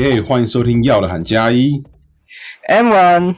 [0.00, 1.72] 耶、欢迎收听要的喊加一。
[2.68, 3.34] M One，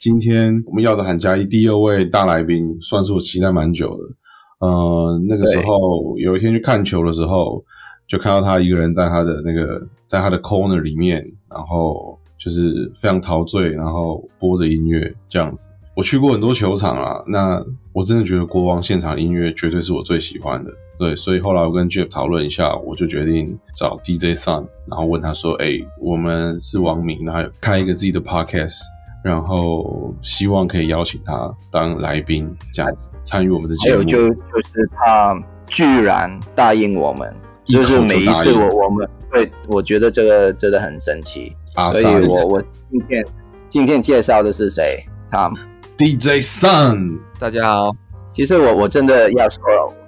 [0.00, 4.66] 今天我们要的喊加一第二位大来宾，算是我期待蛮久的。
[4.66, 7.62] 呃，那个时候有一天去看球的时候，
[8.08, 15.68] 就看到他一个人在他的那个在他的 corner 里面，然后就是非常陶醉，然后播着音乐这样子。
[15.94, 17.62] 我去过很多球场啊，那
[17.92, 20.70] 我真的觉得国王现场音乐绝对是我最喜欢的。
[20.98, 28.80] 对，所以后来我跟 Jeff 讨论一下，我就决定找 DJ Sun，然后问他说：“哎、我们是王明，然后开一个自己的 podcast，
[29.22, 37.30] 然后希望可以邀请他当来宾，这样子参与我们的节目。”还有就就是他居然答应我们，
[37.66, 43.26] 就是每一次我我们对，我觉得这个真的很神奇，啊所以我我今天
[43.68, 45.56] 今天介绍的是谁？Tom。
[45.98, 47.90] DJ Sun，大家好，
[48.36, 49.62] 其实我我真的要说，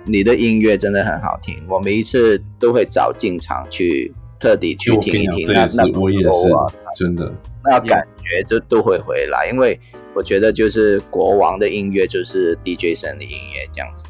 [0.05, 5.51] 你的音乐真的很好听，我每一次都会找进场去特地去听一听。
[5.51, 6.51] 那那我也是
[6.95, 7.33] 真的。
[7.65, 9.81] 那感觉就都会回来，因为
[10.15, 14.05] 我觉得就是国王的音乐就是 DJ 神的音乐这样子。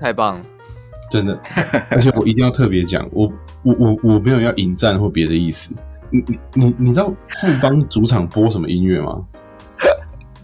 [0.00, 0.46] 太棒了！
[1.10, 1.36] 真的，
[1.90, 3.28] 而且我一定要特别讲，我
[3.64, 5.74] 我我我没有要引战或别的意思。
[6.12, 9.26] 你你你你知道富邦主场播什么音乐吗？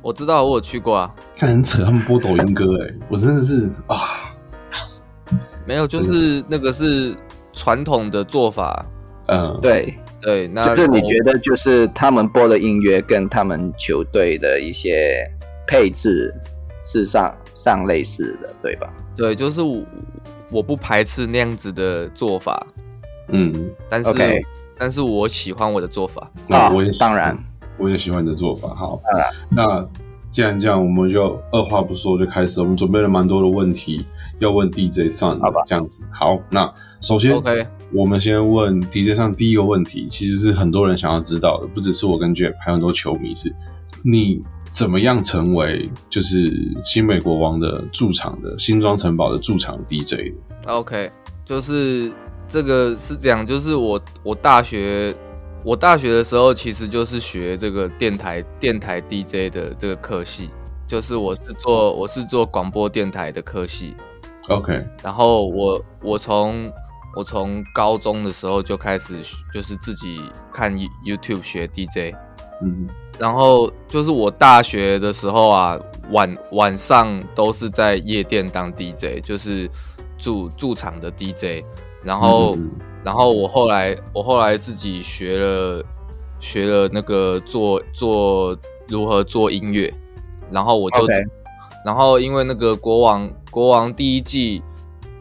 [0.03, 4.35] 我知道我有去过啊，看很扯，他们播抖音歌，哎，我真的是啊，
[5.65, 7.15] 没有，就是那个是
[7.53, 8.85] 传统的做法。
[9.29, 15.25] 嗯，对，对，那就是你觉得就是他们播的音乐跟他们球队的一些
[15.65, 16.35] 配置
[16.83, 18.93] 是上上类似的，对吧？
[19.17, 19.81] 对，就是我
[20.51, 22.67] 我不排斥那样子的做法，
[23.29, 24.43] 嗯，但是 OK
[24.77, 26.29] 但是我喜欢我的做法。
[26.49, 27.39] 啊我也当然，
[27.83, 28.75] 我也喜欢你的做法。
[28.75, 29.01] 好，
[29.51, 29.87] 那
[30.31, 32.61] 既然这样，我们就二话不说就开始。
[32.61, 34.07] 我们准备了蛮多的问题
[34.39, 36.05] 要问 DJ Sun，好吧这样子。
[36.11, 43.55] 好，那首先 OK，我们先问 DJ 上第一个问题，其实是很多人想要知道的，不只是我跟 Jeff，还有很多球迷是，
[44.03, 46.51] 你怎么样成为就是
[46.85, 50.33] 新美国王的驻场的新庄城堡的驻场 DJ
[50.65, 51.11] 的？OK，
[51.45, 52.11] 就是
[52.49, 55.15] 这个是这样，就是我我大学
[55.65, 60.51] 我大学的时候其实就是学这个电台电台 DJ 的这个科系，
[60.89, 63.97] 就是我是做我是做广播电台的科系
[64.49, 66.71] ，OK，然后我我从
[67.15, 69.21] 我从高中的时候就开始
[69.55, 70.21] 就是自己
[70.53, 72.15] 看 You- YouTube 学 DJ，
[72.61, 75.79] 嗯，然后就是我大学的时候啊，
[76.11, 79.71] 晚晚上都是在夜店当 DJ，就是
[80.19, 81.65] 驻驻场的 DJ。
[82.05, 82.69] 然后，嗯
[83.05, 85.85] 然后我后来我后来自己学了
[86.39, 88.57] 学了那个做做
[88.89, 89.93] 如何做音乐，
[90.51, 91.07] 然后我就
[91.85, 94.63] 然后因为那个国王国王第一季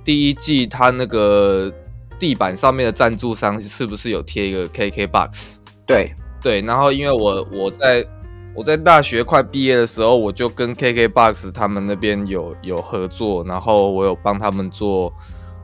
[0.04, 1.72] 第一季他那个
[2.20, 5.60] 地板上面的赞助商是不是有贴一个 KK Box？
[5.88, 8.06] 对，对，然后因为我我在
[8.54, 15.12] 我在大学快毕业的时候，我就跟 KKBOX 他们那边有有合作，然后我有帮他们做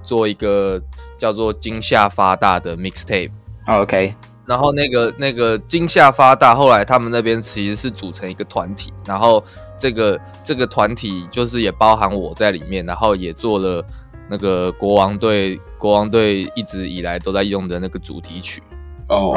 [0.08, 0.82] 做一个
[1.18, 3.32] 叫做“惊吓发大”的 mixtape。
[3.68, 9.44] OK，然后那个那个惊吓发大，后来他们那边其实是组成一个团体，然后
[9.78, 13.84] 这个这个团体就是也包含我在里面，然后也做了
[14.30, 18.64] 那个国王队国王队一直以来都在用的那个主题曲。
[19.10, 19.36] 哦。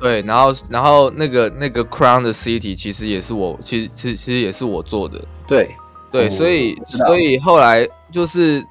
[0.00, 5.76] 对，然后然后那个那个 Crown 的 City 其实也是我，其实其实其实也是我做的，对，
[6.10, 6.30] 对，哦。
[6.30, 8.64] 所以所以后来就是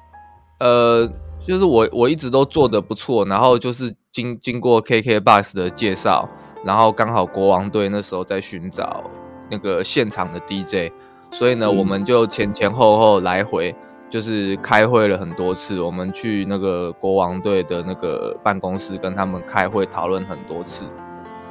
[0.60, 1.10] 呃，
[1.44, 6.28] 就是我我一直都做的不错，然后就是经经过 KKBox 的介绍，
[6.64, 9.02] 然后刚好国王队那时候在寻找
[9.50, 10.92] 那个现场的 DJ，
[11.32, 13.74] 所以呢，嗯我们就前前后后来回。
[14.10, 20.84] 就是开会了很多次，我们去那个国王队的那个办公室跟他们开会讨论很多次，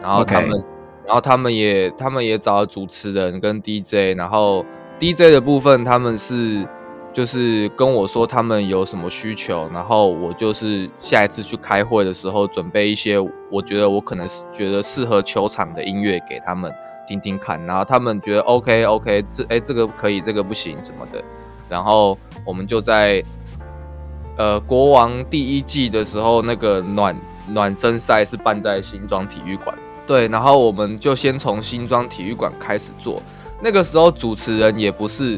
[0.02, 0.62] 然后他们
[1.06, 4.66] 然后他们也他们也找了主持人跟 DJ，然后
[5.00, 6.68] DJ 的部分他们是
[7.19, 13.19] 就是跟我说他们有什么需求，然后我就是下一次去开会的时候准备一些
[13.51, 16.74] 我觉得我可能是觉得适合球场的音乐给他们
[17.06, 21.21] 听听看，然后他们觉得 OK OK 这哎这个可以这个不行什么的，
[21.68, 23.21] 然后我们就在
[24.38, 27.13] 呃国王第一季的时候那个暖
[27.50, 29.77] 暖身赛是办在新庄体育馆。
[30.07, 33.21] 对，然后我们就先从新庄体育馆开始做。
[33.62, 35.38] 那个时候主持人也不是，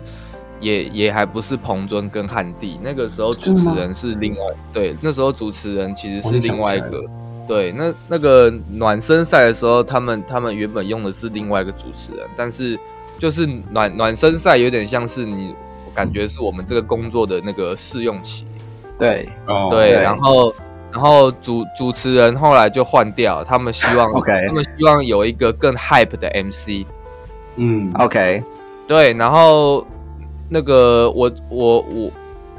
[0.62, 7.04] 也也还不是彭尊跟汉帝，那个时候主持人是另外，对，那时候主持人其实是另外一个
[7.48, 12.80] 对，那那个暖身赛的时候，他们他们原本用的是另外一个主持人，但是
[13.20, 15.54] 就是暖暖身赛有点像是你，
[15.94, 18.46] 感觉是我们这个工作的那个试用期，
[18.98, 20.54] 对，哦，对，对然后
[20.92, 26.86] 然后主主持人后来就换掉，他们希望 OK 他们希望有一个更 hype 的 MC。
[27.58, 28.42] 嗯，OK，
[28.88, 29.86] 对，然后
[30.54, 32.12] 那个我我我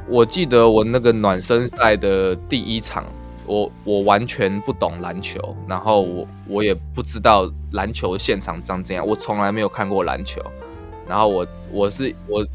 [0.08, 3.04] 我记得我那个暖身赛的第一场，
[3.44, 10.40] 我我完全不懂篮球，然后我我也不知道篮球现场长怎样，我从来没有看过篮球。
[11.06, 12.46] 然后我我是我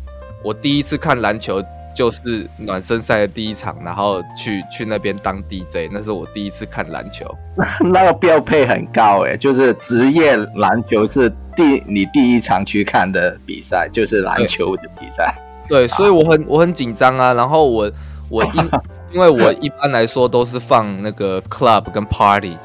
[0.43, 1.63] 我第一次看篮球
[1.97, 7.25] 就是暖身赛的第一场，然后去去那边当 DJ，那是我第一次看篮球。
[7.91, 15.33] 那个标配很高诶，就是职业篮球是第你第一场去看的比赛，就是篮球的比赛。
[15.67, 17.33] 对，所以我很我很紧张啊。
[17.33, 17.91] 然后我
[18.29, 18.69] 我因
[19.13, 22.55] 因为我一般来说都是放那个 club 跟 party，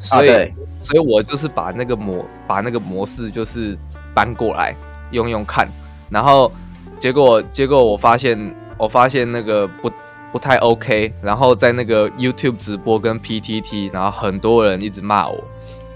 [0.00, 0.28] 所以、
[0.80, 3.76] 所以我就是把那个模把那个模式就是
[4.14, 4.74] 搬过来
[5.10, 5.68] 用用看，
[6.08, 6.50] 然后
[6.98, 8.38] 结果结果我发现
[8.80, 9.90] 我发现那个不
[10.32, 15.38] 不太 OK，然后在那个 YouTube 直播跟 PTT，然后很多人一直骂我，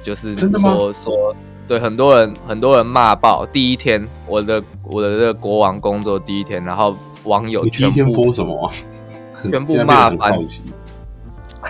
[0.03, 1.35] 就是说说
[1.67, 3.47] 对很多人很多人骂爆。
[3.47, 8.75] 第一天我的我的这个国王工作第一天，然后网友全部播什么啊？
[9.51, 10.39] 全部 骂翻。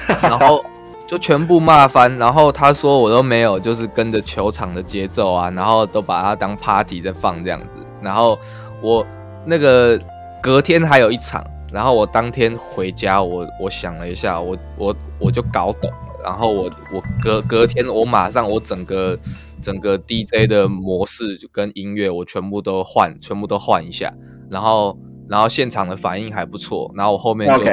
[0.20, 0.64] 然后
[1.06, 7.78] 就全部骂翻，然后他说我都没有，就是跟着球场的节奏啊，然后都把它当 party 在放这样子。
[8.02, 8.36] 然后
[8.82, 9.06] 我
[9.46, 9.96] 那个
[10.44, 11.42] 隔天还有一场，
[11.72, 15.96] 然后我当天回家，我我想了一下，我我我就搞懂了。
[16.22, 19.18] 然后我我隔隔天我马上我整个
[19.62, 24.12] 整个 DJ 的模式就跟音乐我全部都换，全部都换一下，
[24.50, 24.98] 然后
[25.30, 27.64] 然后现场的反应还不错，然后我后面就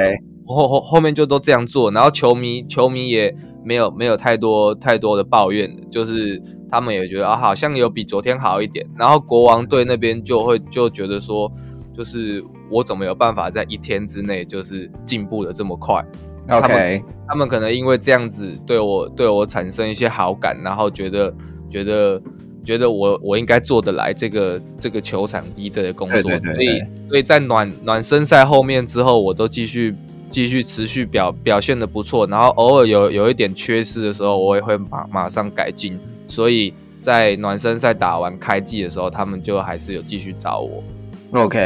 [0.46, 11.50] 后后后面就都这样做，然后球迷球迷也没有没有太多太多的抱怨，就是他们也觉得啊好像有比昨天好一点，然后国王队那边就会就觉得说，
[11.94, 12.42] 就是
[12.72, 16.04] 我怎么有办法在一天之内就是进步的这么快？
[16.48, 21.32] 他们他们可能因为这样子对我对我产生一些好感，然后觉得
[21.70, 22.20] 觉得
[22.64, 29.94] 觉得我我应该做得来这个这个球场 DJ 的工作，对对对所以所以在暖暖身赛后面之后，我都继续
[30.30, 35.96] 继续持续表表现的不错，然后偶尔有有一点缺失的时候，我也会马马上改进，
[36.26, 40.82] 所以在暖身赛打完开季的时候，他们就还是有继续找我，
[41.32, 41.58] OK，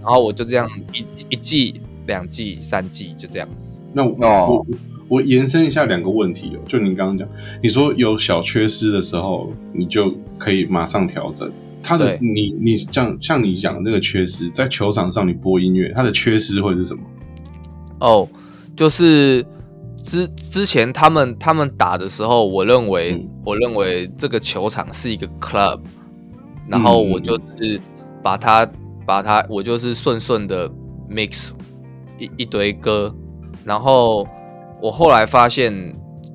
[0.00, 3.48] 然后我就这样一季一季两季三季就这样。
[3.92, 4.66] 那我、哦我
[5.08, 7.26] 我延伸一下两个问题哦，就您刚刚讲，
[7.62, 11.50] 你说有小缺失的时候，你就可以马上调整。
[11.82, 17.02] 他的你你像像你讲的那个缺失，在球场上你播音乐，它的缺失会是什么？
[18.00, 18.28] 哦，
[18.76, 19.42] 就是
[20.04, 25.80] 之之前他们他们打的时候，我认为、嗯我认为这个球场是一个 club，
[26.68, 27.80] 然后嗯我就是
[28.22, 28.68] 把它
[29.08, 30.68] 把它我就是顺顺的
[31.08, 31.48] mix
[32.18, 33.10] 一一堆歌，
[33.64, 34.28] 然后
[34.82, 35.72] 我后来发现，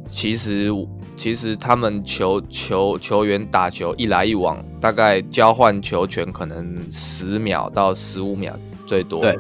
[0.10, 0.72] 其实
[1.16, 9.20] 其实他们球球球员打球一来一往，大概交换球权可能十秒到十五秒最多。
[9.20, 9.38] 对，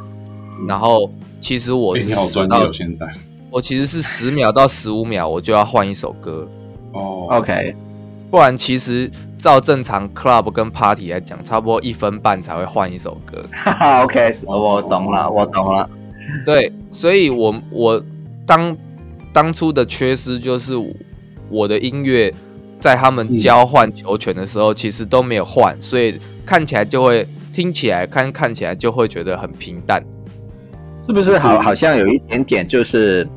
[0.67, 3.07] 然后其实我是欸你好10到现在。
[3.49, 6.47] 我其实是十秒到十五秒我就要换一首歌，
[6.93, 7.29] 哦。
[7.31, 7.75] OK，
[8.33, 9.07] 不然其实
[9.37, 13.45] 照正常 club 跟 party 来讲，差不多一分半才会换一首歌。
[13.51, 15.87] 哈哈 OK，我懂了，我懂了。
[16.43, 18.03] 对，所以我我
[18.43, 18.75] 当
[19.31, 20.73] 当初的缺失就是
[21.47, 22.33] 我的音乐
[22.79, 30.03] 在他们嗯交换球权的时候，其实都没有换，所以看起来就会听起来看看起来就会觉得很平淡。
[31.05, 33.29] 是不是好是好像有一点点就是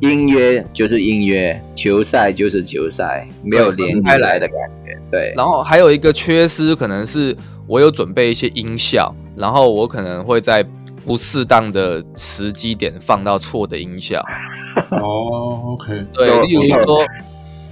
[0.00, 4.98] 音乐就是音乐，球赛就是球赛，没有连开来的感觉。
[5.10, 10.64] 对，然后还有一个缺失，可能是我有准备一些音效，然后我可能会在
[11.04, 14.24] 不适当的时机点放到错的音效。
[14.90, 17.02] 哦，OK，对，例如说，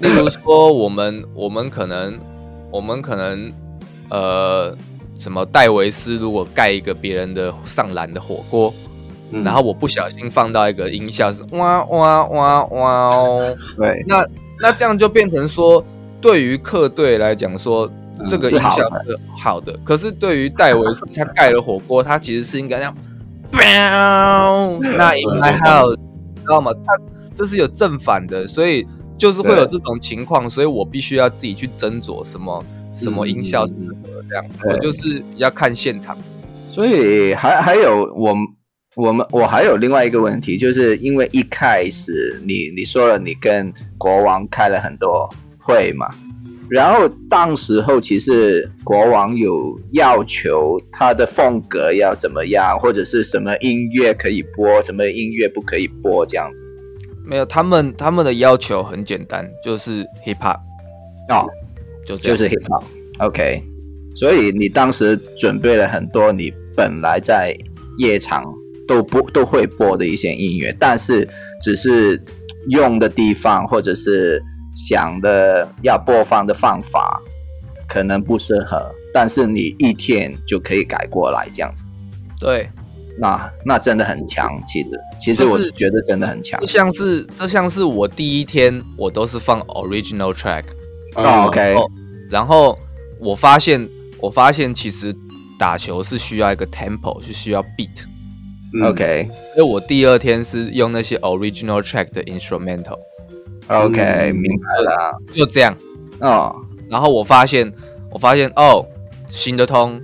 [0.00, 2.18] 例如说，我们我们可能
[2.70, 3.52] 我们可能
[4.10, 4.76] 呃，
[5.18, 8.74] 什么戴维斯如果盖一个别人的上篮的火锅，
[9.30, 14.26] 嗯然后我不小心放到一个音效是哇哇哇哇哦，对，那
[14.60, 15.84] 那这样就变成说，
[16.20, 17.86] 对于客队来讲说。
[17.86, 17.94] 嗯
[18.28, 22.92] 这个音效是好的可是对于戴维斯他盖了火锅，他其实是应该这样
[24.96, 26.72] 那 in my house，知道吗？
[26.84, 26.92] 他
[27.32, 28.84] 这是有正反的，所以
[29.16, 34.44] 就是会有这种情况，所以我必须要自己去斟酌什么什么音效适合这样。
[34.62, 36.18] 对我就是比较看现场。
[36.72, 38.44] 所以还还有我们
[38.98, 46.08] 我们我还有另外一个问题，就是因为一开始你你说了你跟国王开了很多会嘛，
[46.68, 56.60] 然后当时候其实国王有要求他的风格要怎么样，或者是什么音乐可以播，什么音乐不可以播这样子。
[57.24, 60.58] 没有，他们他们的要求很简单，就是 hip hop
[61.28, 61.46] 哦，
[62.04, 62.36] 就这样。
[62.36, 62.82] 就是 hip hop。
[63.20, 63.62] OK，
[64.16, 67.56] 所以你当时准备了很多你本来在
[67.98, 68.44] 夜场
[68.88, 71.28] 都播都会播的一些音乐，但是
[71.60, 72.20] 只是
[72.70, 74.42] 用的地方或者是
[74.74, 77.20] 想的要播放的方法
[77.86, 81.84] 可能不适合，但是你一天就可以改过来这样子。
[82.40, 82.68] 对，
[83.18, 86.66] 那那真的很强，其实其实我是觉得真的很强这。
[86.66, 90.64] 像是这像是我第一天我都是放 original track，
[91.14, 91.90] 哦嗯，OK，哦
[92.30, 92.78] 然后
[93.18, 93.88] 我发现
[94.20, 95.14] 我发现其实
[95.58, 98.17] 打球是需要一个 tempo，是需要 beat，嗯
[98.84, 105.18] OK 所以我第二天是用那些 original track 的 instrumental，OK，嗯明白了。
[105.32, 105.74] 就这样。
[106.20, 106.54] 哦，
[106.90, 107.72] 然后我发现，
[108.10, 108.84] 我发现哦，
[109.26, 109.98] 行得通。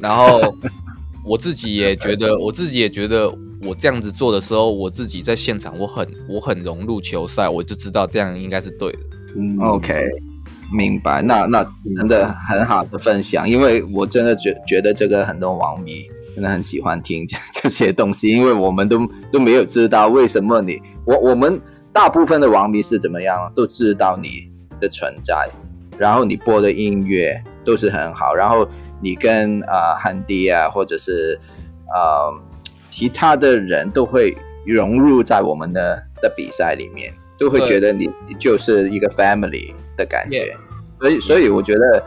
[0.00, 0.40] 然后
[1.24, 3.32] 我自己也觉得，我自己也觉得，
[3.62, 8.98] 我这样子做的时候，我自己在现场，我很我很融入球赛，我就知道这样应该是对的。
[9.36, 9.94] 嗯 OK，
[10.74, 11.22] 明白。
[11.22, 11.62] 那那
[11.96, 21.60] 真的很好的分享，因为我真的觉觉得这个很多网迷真的很喜欢听这 这些东西，因为我们都都没有知道为什么你我我们
[21.92, 24.48] 大部分的网迷是怎么样，都知道你
[24.80, 25.46] 的存在，
[25.98, 28.66] 然后你播的音乐都是很好，然后
[29.00, 31.38] 你跟啊汉迪啊，或者是
[31.94, 32.32] 呃
[32.88, 40.56] 其他的人都会融入在我们的的比赛里面，都会觉得你你就是一个 family 的感觉。
[40.98, 42.04] 所以所以我觉得，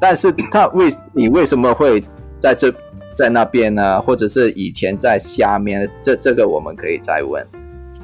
[0.00, 2.02] 但是他为你为什么会
[2.38, 2.68] 在这
[3.14, 4.00] 在那边呢？
[4.02, 5.88] 或者是以前在下面？
[6.02, 7.46] 这这个我们可以再问。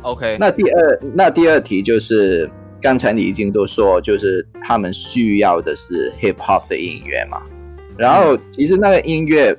[0.03, 2.51] OK，那第二，那第二题就是
[2.81, 7.43] 刚才你已经都说，就是他们需要的是 hip hop 的音乐嘛。
[7.99, 9.55] 然后其实那个音乐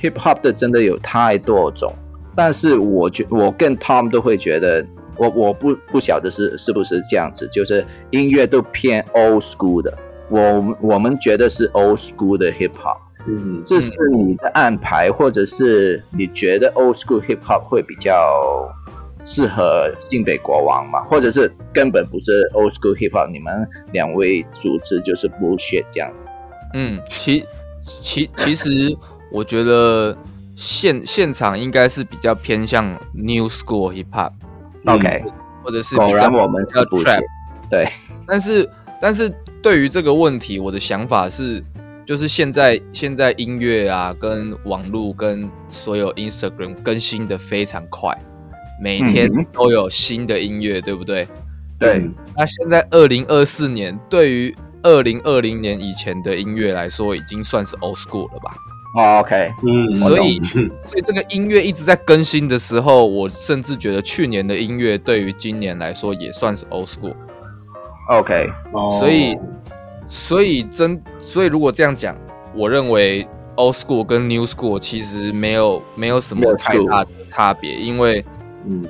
[0.00, 1.92] hip hop 的真的有太多种，
[2.36, 9.92] 但是我觉我跟 Tom 都会觉得，我我不不晓得是是不是这样子，就是音乐都偏 old school 的。
[10.28, 18.68] 我我们觉得是 old school 的 hip hop，嗯这是你的安排，或者是你觉得 old school hip hop 会比较
[19.24, 21.02] 适合新北国王吗？
[21.04, 26.26] 或者是根本不是 old school hip hop，你们两位主持就是 bullshit 这样子？
[26.74, 27.44] 嗯，其
[27.82, 28.68] 其其实
[29.30, 30.16] 我觉得
[30.56, 34.32] 现现场应该是比较偏向 new school hip hop，
[34.84, 35.24] 嗯 OK，
[35.62, 37.22] 或者是果然我们是 trap。
[37.68, 37.86] 对，
[38.26, 38.68] 但是
[39.00, 41.62] 但是对于这个问题，我的想法是，
[42.10, 48.12] 就是现在现在音乐啊，跟网络跟所有 Instagram 更新的非常快，
[48.82, 51.28] 每天都有新的音乐，对不对？
[51.78, 54.52] 对嗯那现在二零二四年，对于
[54.82, 58.56] 二零二零年以前的音乐来说，已经算是 old school 了吧？
[58.96, 67.14] 哦，OK，嗯，所以嗯 所以这个音乐一直在更新的时候，我甚至觉得去年的音乐对于今年来说也算是 old school。
[68.08, 69.38] OK，哦所以
[70.10, 72.16] 所以真所以如果这样讲，
[72.52, 73.26] 我认为
[73.56, 78.24] old school 跟 new school 其实没有没有什么太大的差别，因为
[78.66, 78.84] 嗯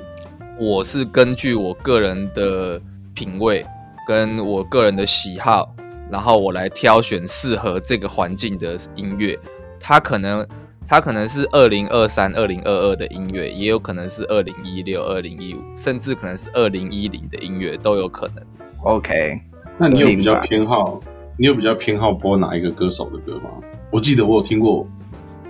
[0.59, 2.81] 我是根据我个人的
[3.13, 3.63] 品味
[4.07, 5.73] 跟我个人的喜好，
[6.09, 9.37] 然后我来挑选适合这个环境的音乐。
[9.79, 10.45] 它可能
[10.87, 18.43] 它可能是二零二三、二零二二的音乐，也有可能是二零一六、二零一五，甚至可能是二零一零的音乐都有可能。
[18.83, 19.39] OK，
[19.77, 20.99] 那你有比较偏好？
[21.41, 23.49] 你有比较偏好播哪一个歌手的歌吗？
[23.89, 24.87] 我记得我有听过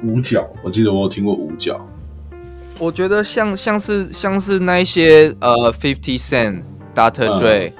[0.01, 1.85] 五角，我记得我有听过五角。
[2.79, 6.61] 我觉得像像是像是那一些呃，Fifty Cent、
[6.95, 7.27] Dr.
[7.27, 7.73] 嗯 Dre、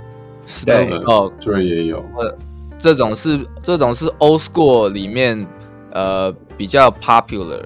[0.45, 2.37] Snoop 对 Dogg 这也有，呃
[2.77, 5.47] 这种是这种是 Old School 里面
[5.93, 7.63] 呃比较 popular。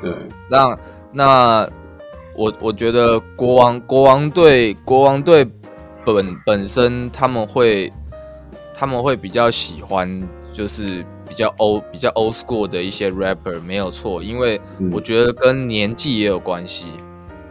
[0.00, 0.10] 对，
[0.50, 0.78] 那
[1.12, 1.68] 那
[2.34, 5.46] 我我觉得国王国王队国王队
[6.06, 7.92] 本本身他们会
[8.80, 14.90] 他们会比较喜欢就是比较 old 比较 old school 的一些 rapper 没有错，因为嗯。
[14.90, 16.86] 我觉得跟年纪也有关系。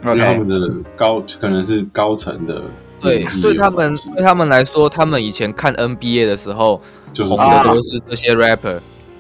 [0.04, 2.64] 因为他们的高可能是高层的
[3.00, 6.82] 对对他们对他们来说，他们以前看 NBA 的时候
[7.14, 7.64] 就是红啊。
[7.64, 8.80] 的都是这些 rapper。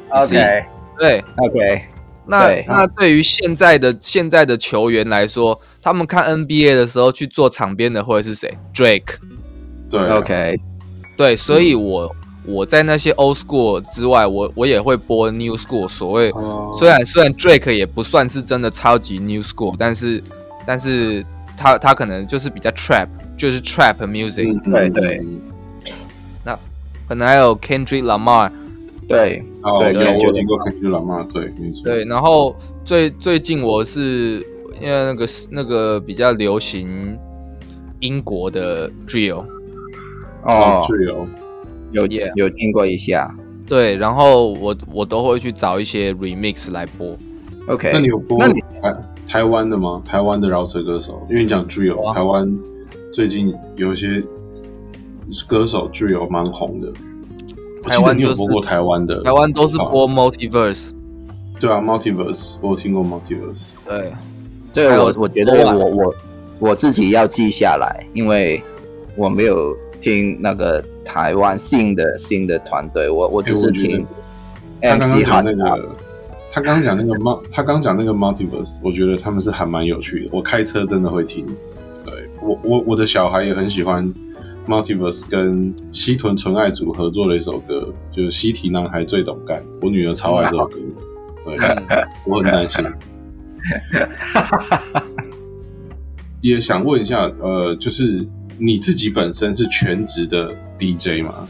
[0.09, 0.65] OK，
[0.97, 1.83] 对，OK，
[2.25, 2.65] 那对。
[2.67, 9.17] 那对于现在的现在的球员来说，他们看 NBA 的时候去做场边的会是谁？Drake。
[9.91, 10.17] 对啊。
[10.17, 10.59] OK，
[11.19, 15.85] 对，所以我我在那些 old school 之外，我我也会播 new school。
[15.85, 16.71] 所谓哦。
[16.79, 20.23] 虽然虽然 Drake 也不算是真的超级 new school，但是
[20.65, 21.25] 但是
[21.57, 25.21] 他他可能就是比较 trap，就是 trap music，、嗯对对。
[26.45, 26.57] 那
[27.05, 28.49] 可能还有 Kendrick Lamar。
[29.05, 34.41] 对，哦，对有我对听过 Kendrick Lamar，对，没错，对，然后最最近我是
[34.81, 37.19] 因为那个那个比较流行，
[37.99, 39.43] 英国的 drill，
[40.43, 41.27] 哦，自由。
[41.91, 43.33] 有 Yeah 有听过一下。
[43.67, 47.17] 对，然后我我都会去找一些 remix 来播。
[47.67, 48.95] OK，那你有播那你台
[49.27, 50.01] 台湾的吗？
[50.05, 52.57] 台湾的饶舌歌手，因为你讲有啊台湾
[53.13, 54.23] 最近有一些
[55.47, 56.91] 歌手 drill 蛮红的。
[57.83, 60.89] 台湾就是播过台湾的，台湾都是播 multiverse，
[61.59, 63.71] 对啊，Multiverse，我有听过 Multiverse。
[63.87, 64.11] 对，
[64.73, 66.15] 这个我我觉得我我
[66.59, 68.61] 我自己要记下来，因为
[69.15, 74.05] 我没有听那个台湾新的新的团队，我我就是听
[74.81, 75.89] 他刚刚 MC 讲汉那个，
[76.51, 77.13] 他刚刚讲那个
[77.51, 80.29] 他刚刚讲那个 Multiverse，我觉得他们是还蛮有趣的。
[80.31, 81.45] 我开车真的会听，
[82.03, 84.13] 对我我我的小孩也很喜欢
[84.67, 90.77] Multiverse 跟西屯纯爱组合作的一首歌，就是《西提男孩最懂干》，我女儿超爱这首歌，
[91.45, 92.85] 对，嗯 我很担心。
[96.41, 98.25] 也想问一下，呃，就是
[98.59, 101.47] 你自己本身是全职的 DJ 吗？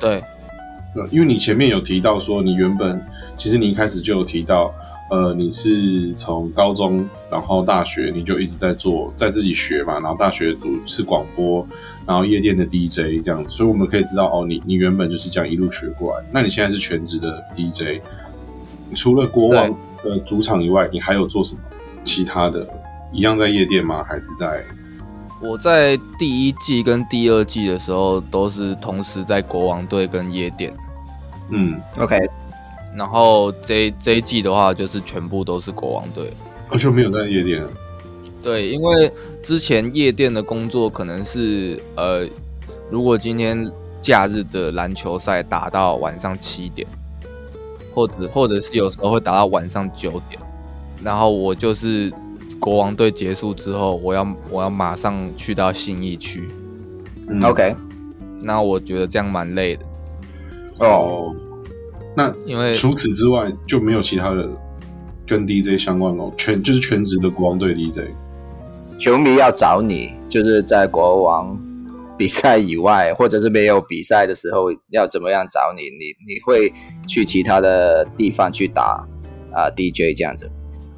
[0.00, 0.22] 对，
[0.94, 3.00] 呃，因为你前面有提到说，你原本
[3.36, 4.74] 其实你一开始就有提到，
[5.10, 11.66] 呃，你是从高中，然后大学你就一直在做，在自己学嘛，然后大学读是广播，
[12.06, 16.24] 然后夜店的 DJ 这样子，所以我们可以知道，哦，你你原本就是这样一路学过来。
[16.32, 18.00] 那你现在是全职的 DJ，
[18.94, 21.60] 除了国王的主场以外，你还有做什么
[22.02, 22.66] 其他的？
[23.12, 24.02] 一样在夜店吗？
[24.02, 24.62] 还是在？
[25.40, 30.72] 我在第一季跟第二季的时候都是同时在国王队跟夜店，
[31.50, 32.18] 嗯，OK，
[32.96, 36.32] 然后这这一季的话就是全部都是国王队。
[36.70, 37.70] 我就没有在夜店了。
[38.42, 39.12] 对，因为
[39.42, 42.26] 之前夜店的工作可能是呃，
[42.90, 46.88] 如果今天假日的篮球赛打到晚上七点，
[47.94, 50.40] 或者或者是有时候会打到晚上九点，
[51.02, 52.12] 然后我就是
[52.66, 56.48] 国王队结束之后，我要我要马上去到信义区，
[57.28, 57.76] 嗯 OK，
[58.42, 59.86] 那我觉得这样蛮累的，
[60.80, 61.36] 哦，哦，
[62.16, 64.48] 那因为除此之外就没有其他的
[65.24, 68.00] 跟 DJ 相关哦，全就是全职的国王队 DJ。
[68.98, 71.56] 球迷要找你，就是在国王
[72.18, 75.82] 比赛以外，或者是没有比赛的时候，要怎么样找你？
[75.82, 76.74] 你你会
[77.06, 79.06] 去其他的地方去打
[79.52, 80.50] 啊、DJ 这样子？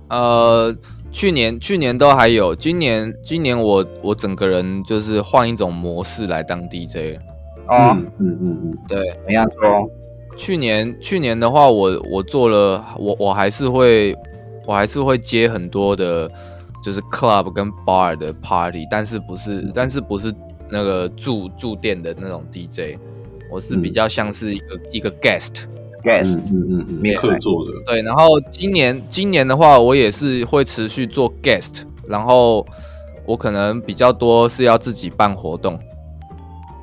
[0.09, 0.75] 呃，
[1.19, 7.21] 去年去年都还有，今年今年我我整个人就是换一种模式来当 DJ 了。
[7.67, 9.91] 哦，嗯嗯嗯嗯，对，怎么样说？
[10.37, 14.15] 去年去年的话，我我做了，我我还是会
[14.65, 16.31] 我还是会接很多的，
[16.85, 20.33] 就是 club 跟 bar 的 party，但是不是但是不是
[20.71, 22.97] 那个住住店的那种 DJ，
[23.51, 25.65] 我是比嗯较像是一个、一个 guest。
[26.03, 32.67] guest，嗯嗯嗯客座的，对，然后今年今年的话，我也是会持续做 guest，然后
[33.25, 35.79] 我可能比较多是要自己办活动。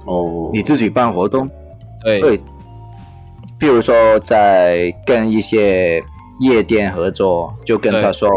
[0.06, 1.50] 哦，你自己办活动？
[2.04, 2.38] 对，对，
[3.60, 6.04] 比如说在跟一些
[6.42, 8.30] 夜店合作，就跟他说，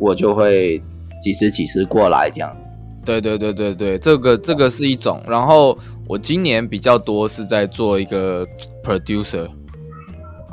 [0.00, 0.82] 我就会
[1.20, 2.68] 几时几时过来这样子。
[3.04, 5.22] 对对对对对，这个这个是一种。
[5.28, 8.44] 然后我今年比较多是在做一个
[8.82, 9.46] producer，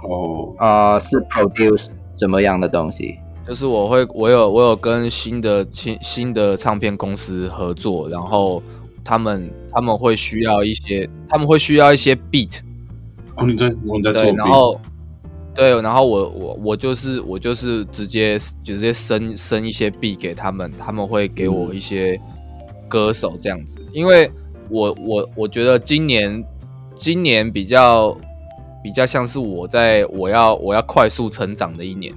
[0.04, 3.18] 哦，啊、是 produce 怎么样的东西？
[3.46, 8.64] 就是我会我有我有跟新的新新的唱片公司合作，然后
[9.04, 12.60] 他们他们会需要一些他们会需要一些 beat，
[13.36, 14.80] 哦，你在我在做对，beat，然后
[15.54, 22.18] 对，然后我我我就是我就是直接直接生生一些 B 给他们，他们会给我一些
[22.88, 24.32] 歌手这样子，因为
[24.70, 26.42] 我我我觉得今年
[26.96, 28.18] 今年比较
[28.84, 32.14] 比较像是我在我要我要快速成长的一年，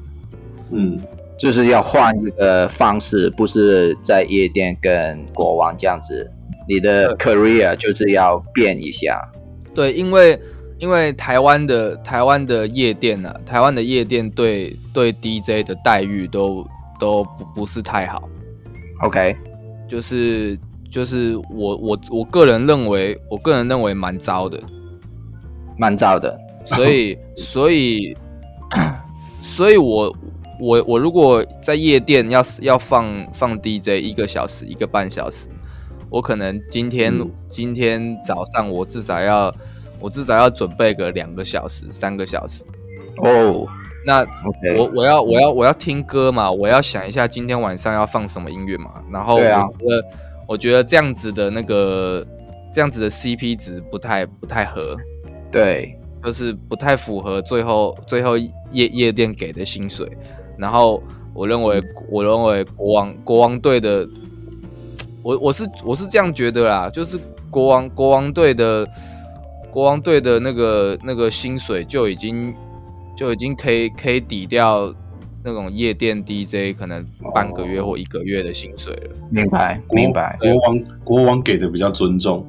[0.72, 1.00] 嗯，
[1.38, 6.28] 就是要换一个方式，不是在夜店跟国王这样子。
[6.68, 9.22] 你的 career 就是要变一下。
[9.72, 10.36] 对，因为
[10.78, 16.66] 因为台湾的台湾的夜店呢、台湾的夜店对对 DJ 的待遇都
[16.98, 18.28] 都不不是太好。
[19.02, 19.36] OK，
[19.86, 20.58] 就是
[20.90, 24.60] 就是我我我个人认为，我个人认为蛮糟的，
[25.78, 26.36] 蛮糟的。
[26.74, 28.16] 所以所以
[29.42, 30.14] 所以我
[30.60, 35.48] 我我如果在夜店要要放放 DJ 一个小时一个半小时，
[36.10, 37.30] 我可能今天、嗯。
[37.48, 39.54] 今天早上我至少要
[40.00, 42.64] 我至少要准备个两个小时三个小时，
[43.22, 43.66] 哦。
[44.04, 44.24] 那
[44.76, 50.02] 我我要我要我要听歌嘛，我要想一下今天晚上要放什么音乐嘛，然后我
[50.46, 52.24] 我觉得这样子的那个
[52.72, 54.96] 这样子的 CP 值不太不太合，
[55.50, 60.10] 对，就是不太符合最后最后夜夜店给的薪水。
[60.58, 61.00] 然后
[61.32, 64.08] 我认为我认为国王国王队的，
[65.22, 67.16] 我我是我是这样觉得啦，就是
[67.48, 68.84] 国王国王队的
[69.70, 72.52] 国王队的那个那个薪水就已经
[73.16, 74.92] 就已经可以可以抵掉
[75.44, 79.14] 那种夜店 DJ 可能半个月或一个月的薪水了。
[79.30, 80.36] 明白，明白。
[80.40, 82.44] 国王国王给的比较尊重。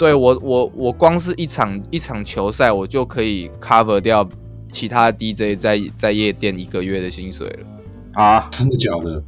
[0.00, 4.26] 对我我我光是一场一场球赛，我就可以 cover 掉
[4.66, 7.66] 其他 DJ 在在夜店一个月的薪水了。
[8.14, 9.22] 啊，真的假的？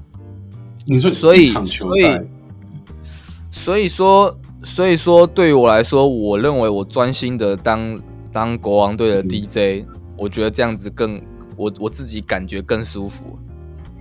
[0.87, 2.25] 你说所以一场球赛，
[3.51, 8.01] 所以说，所以说，对于我来说，我认为我专心的当
[8.33, 9.85] 当国王队的 DJ，、
[10.17, 11.21] 我觉得这样子更
[11.55, 13.39] 我我自己感觉更舒服。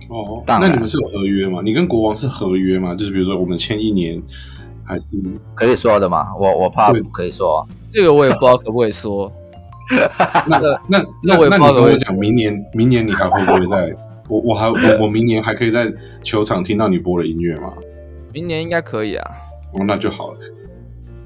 [0.08, 1.60] 哦，那你们是有合约吗？
[1.62, 2.94] 你跟国王是合约吗？
[2.94, 4.22] 就是比如说我们签一年，
[4.84, 5.04] 还是
[5.54, 6.28] 可以说的嘛？
[6.38, 7.66] 我我怕对不可以说。
[7.88, 9.30] 这个我也不知道可不可以说。
[10.48, 13.94] 那个那那那那我也不知道怎么跟我讲，明年明年你还会不会在？
[14.28, 15.92] 我我还我我明年还可以在
[16.22, 17.72] 球场听到你播的音乐吗？
[18.32, 19.30] 明年应该可以啊，
[19.74, 20.38] 哦，那就好了。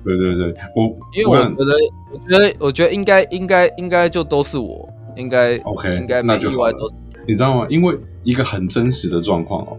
[0.04, 1.74] 对对对，我因为我觉得，
[2.12, 6.94] 我觉得，我觉得应该应该应该就都是我，应该 OK，应该没那就意外都是。
[7.28, 7.66] 你知道吗？
[7.68, 9.76] 因为一个很真实的状况哦，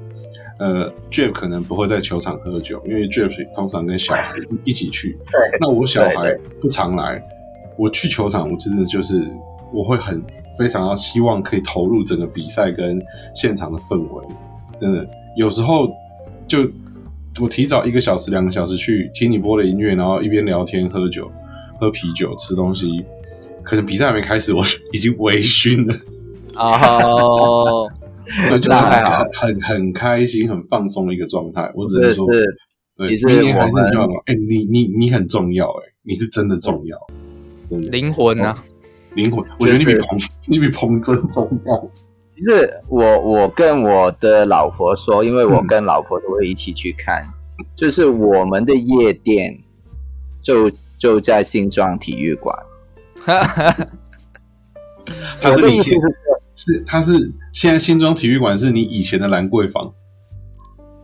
[0.59, 5.17] 呃，Jeff 可能不会在球场喝酒，因为 Jeff 通常跟小孩一起去。
[5.31, 7.21] 对，那我小孩不常来，
[7.77, 9.29] 我去球场，我真的就是
[9.71, 10.23] 我会很
[10.57, 12.99] 非常要希望可以投入整个比赛跟
[13.35, 14.25] 现场的氛围。
[14.81, 15.87] 真的，有时候
[16.47, 16.67] 就
[17.39, 21.31] 我提早一个小时、两个小时去听你播的音乐，然后一边聊天、喝酒、
[21.79, 23.05] 喝啤酒、吃东西，
[23.61, 25.95] 可能比赛还没开始，我 已经微醺了。
[26.55, 27.87] 哦，
[28.49, 31.71] 对，就是很很很开心、很放松的一个状态。
[31.73, 32.27] 我只能说，
[33.07, 36.97] 其实明年还是我们就要哎、你你你很重要、哎，你是真的重要，
[37.69, 38.57] 真的灵魂啊，
[39.15, 39.45] 灵魂。
[39.59, 41.91] 我觉得你比就是彭 你比彭真重要。
[42.35, 47.25] 其实我我跟我的老婆说，因为我嗯跟老婆都会一起去看，
[47.75, 49.57] 就是我们的夜店
[50.41, 52.55] 就就在新庄体育馆。
[55.41, 55.99] 他是你现
[56.57, 59.93] 是，是他是现在新庄体育馆是你以前的兰桂坊。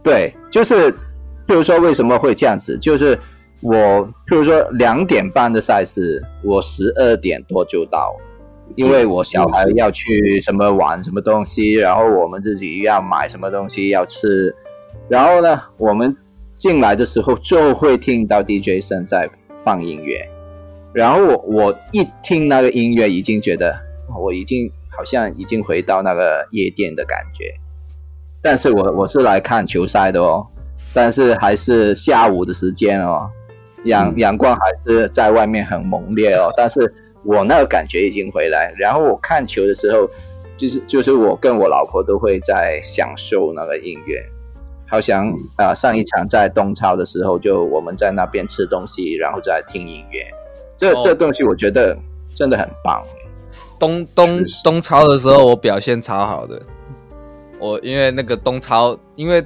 [0.04, 0.92] 对，就是，
[1.48, 3.18] 譬如说为什么会这样子，就是
[3.62, 3.78] 我
[4.28, 8.14] 譬如说两点半的赛事，我十二点多就到，
[8.76, 14.54] 因为我小孩要去什么玩什么东西，然后我们自己要买什么东西要吃，
[15.08, 16.14] 然后呢，我们
[16.58, 19.30] 进来的时候就会听到 DJ 声在
[19.64, 20.20] 放音乐，
[20.94, 23.74] 然后我我一听那个音乐，已经觉得
[24.22, 27.54] 我已经好像已经回到那个夜店的感觉。
[28.42, 30.46] 但是我我是来看球赛的哦，
[30.94, 33.30] 但是还是下午的时间哦，
[33.86, 34.18] 阳嗯。
[34.18, 38.74] 阳光还是在外面很猛烈哦，但是我那个感觉已经回来。
[38.78, 40.10] 然后我看球的时候，
[40.58, 44.22] 就是就是我跟我老婆都会在享受那个音乐，
[44.88, 50.26] 好像啊、呃上一场在东超的时候，就我们在那边吃东西，然后再听音乐，
[50.78, 51.02] 这、哦。
[51.04, 51.98] 这东西我觉得
[52.36, 53.02] 真的很棒。
[53.84, 56.62] 东东东超的时候，我表现超好的。
[57.60, 59.44] 我因为那个东超，因为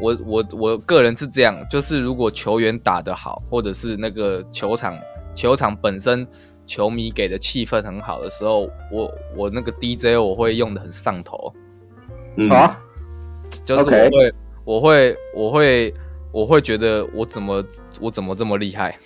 [0.00, 4.98] 我我我个人是这样，就是如果球员打得好，或者是那个球场
[5.34, 6.26] 球场本身
[6.66, 11.52] 球迷给的气氛很好的时候，我我那个 DJ 我会用的很上头，
[12.36, 12.78] 嗯，啊，
[13.66, 15.94] 就是我会我会我会
[16.32, 17.62] 我会觉得我怎么
[18.00, 18.98] 我怎么这么厉害。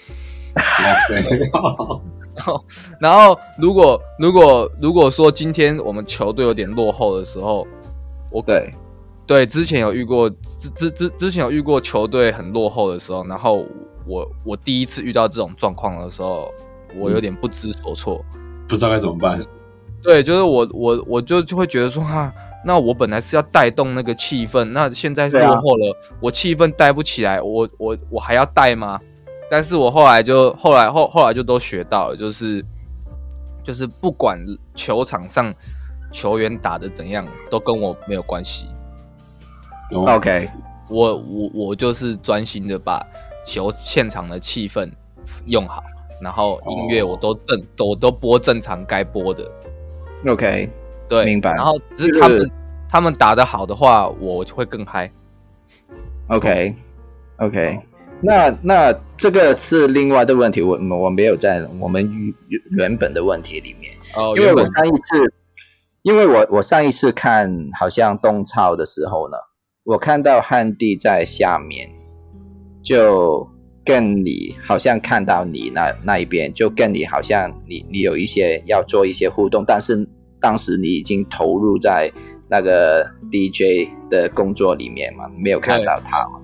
[1.09, 1.51] 对，
[3.01, 7.67] 然后如果如果如果说今天我们球队有点落后的时候，
[8.31, 8.73] 我对，
[9.27, 13.65] 对之前有遇过之之之之前有遇过球队很落后的时候，然后
[14.07, 16.53] 我我第一次遇到这种状况的时候，
[16.99, 18.25] 我有点不知所措。
[18.69, 19.41] 不知道该怎么办。
[20.03, 22.33] 对，就是我我我就就会觉得说哈、
[22.65, 29.01] 那我本来是要带动那个气氛，那现在落后了，我气氛带不起来，我我我还要带吗？
[29.53, 32.65] 但是我后来就后来后后来就都学到了，就是
[33.63, 34.43] 就是不管
[34.75, 35.55] 球场上
[36.11, 38.67] 球员打的怎样，都跟我没有关系。
[39.91, 40.49] OK，
[40.89, 43.07] 我我我就是专心的把
[43.45, 44.91] 球现场的气氛
[45.45, 45.85] 用好，
[46.23, 49.47] 然后音乐我都正、我都播正常该播的。
[50.27, 50.71] OK，
[51.07, 52.51] 对，明白然后只是他们
[52.89, 55.13] 他们打的好的话，我就会更嗨。
[56.29, 57.81] OK，OK，、
[58.23, 62.03] 那那这个是另外的问题，我我没有在我们
[62.49, 65.35] 原原本的问题里面，哦因为我上一次，
[66.03, 69.37] 因为我我上一次看好像东超的时候呢，
[69.85, 71.91] 我看到汉帝在下面，
[72.83, 73.49] 就
[73.85, 80.09] 跟你好像看到你那那一边，就跟你好像你你有一些要做一些互动，但是
[80.41, 82.11] 当时你已经投入在
[82.49, 86.39] 那个 DJ 的工作里面嘛，没有看到他嘛。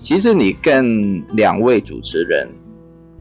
[0.00, 2.48] 其实你跟两位主持人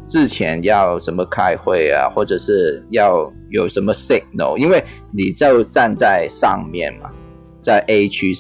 [0.08, 7.12] 之前要什么开会啊，或者是要有什么 signal，因为你就站在上面嘛，
[7.62, 8.34] 在 A 区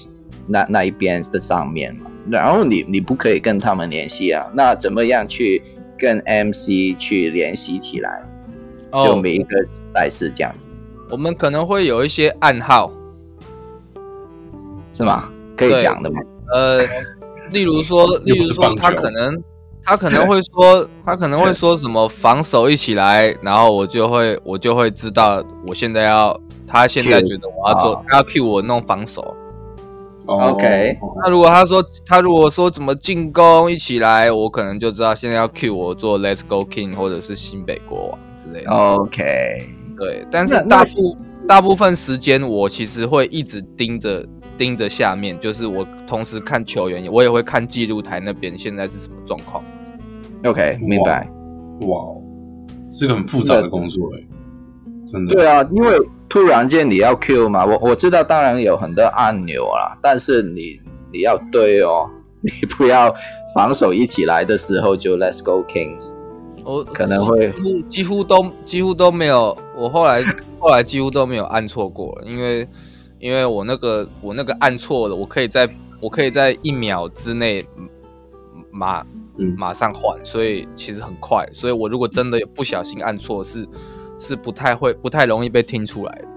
[0.47, 5.62] 那那一边的上面嘛，然后你你不可以跟他们联系啊，那怎么样去
[5.97, 8.23] 跟 MC 去联系起来？
[8.91, 10.67] 就哦，每一个赛事这样子
[11.12, 12.91] 我们可能会有一些暗号，
[14.91, 15.30] 是吗？
[15.56, 16.19] 可以对讲的吗？
[16.52, 16.82] 呃，
[17.51, 19.43] 例如说，例如说，他可能
[19.83, 29.21] 他可能会说， 他可能会说什么防守一起来，然后我就会我就会知道，我现在要他现在觉得我要做啊，他要 cue 我弄防守。
[30.25, 30.51] 哦。
[30.51, 38.71] OK 那如果他说他如果说怎么进攻一起来，我可能就知道现在要 cue 我做 Let's Go King 或者是新北国王之类的。
[38.71, 44.23] OK，对，但是大部大部分时间我其实会一直盯着
[44.60, 49.63] 盯着下面，就是我同时看球员，我也会看记录台那边现在是什么状况。
[50.43, 51.28] OK，明白。
[51.88, 52.22] 哇哦，
[52.89, 54.19] 是个很复杂的工作哎，
[55.08, 55.34] 真的。
[55.34, 60.78] 对啊，因为突然间你要 Q 嘛，我我知道，当然有很多按钮啊，但是你
[61.12, 62.10] 你要对哦，
[62.43, 63.13] 你不要
[63.56, 66.13] 防守一起来的时候就 Let's go Kings。
[66.65, 70.22] 我可能会几乎几乎都几乎都没有，我后来
[70.60, 72.67] 后来几乎都没有按错过了，因为
[73.19, 75.69] 因为我那个我那个按错了，我可以在
[76.01, 77.88] 我可以在一秒之内嗯
[78.71, 79.05] 马
[79.38, 83.67] 嗯马上换，所以其实很快，所以我如果真的有不小心按错，是
[84.17, 86.27] 是不太会不太容易被听出来的。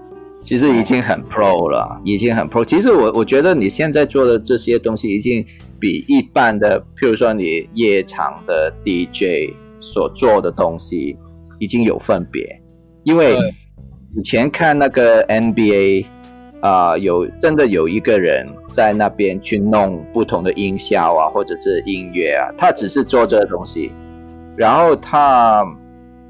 [0.41, 2.65] 其实已经很 pro 了，已经很 pro。
[2.65, 5.45] 其实我我觉得你现在做的这些东西，已经
[5.79, 11.17] 比一般的，譬如说你夜场的 DJ 所做的东西
[11.59, 12.61] 已经有分别。
[13.05, 13.37] 因为
[14.17, 16.05] 以前看那个 NBA，
[16.63, 23.91] 啊、有真的有一个人在那边去弄不同的音效啊，或者是音乐啊，他只是做这个东西，
[24.55, 25.65] 然后他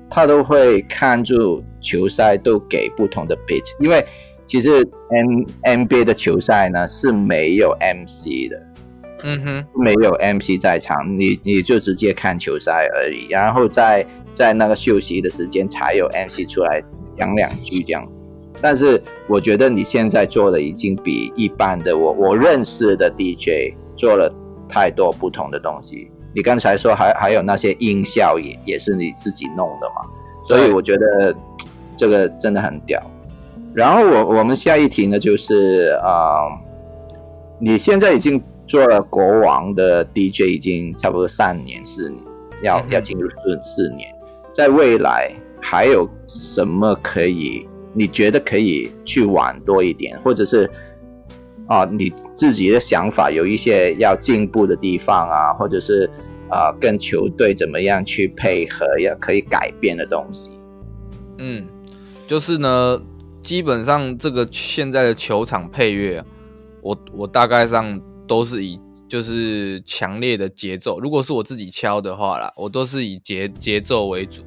[0.09, 4.03] 他都会看住球赛都给不同的 beat，因为
[4.43, 8.63] 其实 N NBA 的球赛呢是没有 MC 的，
[9.21, 16.81] 嗯哼，没有 MC 在场，你你就直接看球赛而已，然后在在那个休息的时间才有 MC 出来
[17.19, 18.03] 讲两句这样。
[18.63, 24.33] 但是我觉得你现在做的已经比一般的我我认识的 DJ 做了
[24.69, 26.09] 太多不同的东西。
[26.33, 30.09] 你刚才说还还有那些音效也也是你自己弄的嘛，
[30.47, 31.35] 所以我觉得
[31.97, 32.99] 这个真的很屌。
[33.73, 36.59] 然后我我们下一题呢就是啊、呃
[37.59, 42.21] 你现在已经做了国王的 DJ 已经差不多三年四年，
[42.61, 44.13] 要、要进入四四年，
[44.51, 50.69] 在未来还有什么可以你觉得可以去玩多一点，或者是
[51.67, 56.09] 啊你自己的想法有一些要进步的地方啊，或者是
[56.49, 60.51] 啊跟球队怎么样去配合，要可以改变的东西。
[61.37, 61.65] 嗯，
[62.27, 63.01] 就是呢，
[63.41, 66.23] 基本上这个现在的球场配乐，
[66.81, 74.41] 我我大概上都是以就是强烈的节奏，如果是我自己敲的话啦，我都是以节节奏为主。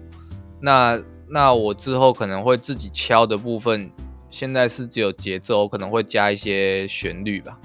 [0.60, 3.90] 那那我之后可能会自己敲的部分，
[4.30, 7.56] 现在是只有节奏，我可能会加一些旋律吧。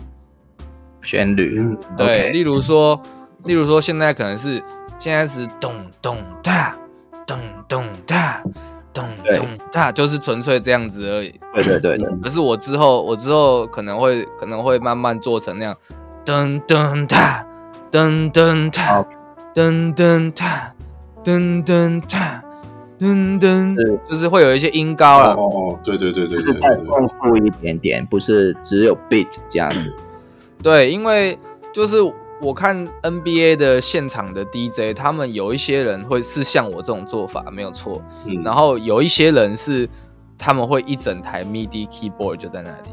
[1.01, 3.01] 旋律，嗯对例如说，
[3.45, 4.61] 例如说现在可能是
[4.99, 6.77] 现在是咚咚哒，
[7.25, 8.43] 咚咚哒，
[8.93, 11.33] 咚咚哒，就是纯粹这样子而已。
[11.53, 15.75] 对对对对，可是我之后，我之后可能会可能会慢慢做成那样，
[16.23, 17.45] 噔噔哒，
[17.91, 19.07] 噔噔哒好，
[19.55, 20.73] 噔噔哒，
[21.23, 22.43] 噔噔哒，
[23.01, 25.33] 噔噔是，就是会有一些音高哦了。
[25.33, 29.91] 哦哦，对对对对就是再丰富一点点，不是只有 beat 这样子。
[30.61, 31.35] 对，因为
[31.73, 31.97] 就是
[32.39, 37.99] 我看 NBA 的现场的 DJ，他们有一些人会是像我这种做法，没有错。
[38.27, 38.43] 嗯。
[38.43, 39.89] 然后有一些人是
[40.37, 42.89] 他们会一整台 MIDI keyboard 就在那里，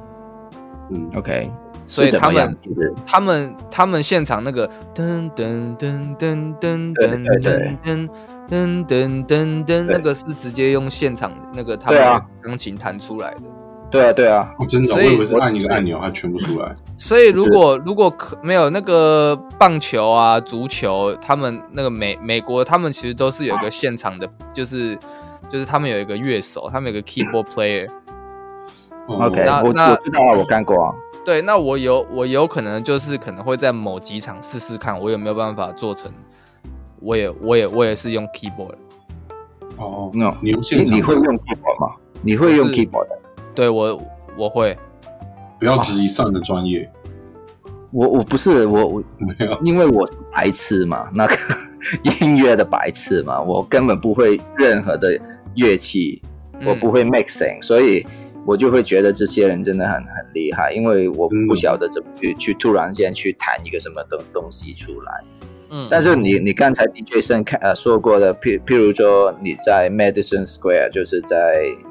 [0.93, 1.11] 嗯。
[1.17, 1.51] OK，
[1.87, 2.57] 所以他们
[3.05, 8.09] 他们他们现场那个噔噔噔噔噔噔噔噔
[8.51, 13.43] 噔噔噔噔，那个是直接用现场那个他们钢琴弹出来的。
[13.91, 16.75] 对啊对啊，哦真的，我所以以为是按一个按钮，它全部出来。
[16.99, 24.95] 所以如果如果可没有那个棒球啊、足球，他们那个美美国，他们其实都是有一个现场的，就是
[25.49, 27.89] 就是他们有一个乐手，他们有个 keyboard player。
[29.07, 30.95] 哦 OK，我那那我知道啊，我干过啊。
[31.25, 36.13] 对，那我有我有可能就是可能会在某几场试试看，我有没有办法做成。
[37.01, 38.75] 我也我也我也是用 keyboard，
[39.77, 40.61] 哦，No，你会
[41.15, 41.95] 用 keyboard 吗？
[42.23, 43.19] 你会用 keyboard 的？
[43.55, 44.01] 对我
[44.37, 44.77] 我会。
[45.59, 46.89] 不要质疑上的专业。
[47.91, 49.03] 我我不是我我，
[49.65, 51.35] 因为我是白痴嘛，那个
[52.21, 55.19] 音乐的白痴嘛，我根本不会任何的
[55.57, 56.23] 乐器，
[56.65, 58.07] 我不会 mixing，所以
[58.47, 65.25] 我就会觉得这些人真的很很厉害，因为我不晓得怎么去去突然间去弹一个什么东东西出来。
[65.71, 71.37] 嗯，但是你你刚才 DJ 生看呃说过的，譬譬如说你在 Madison Square，就是在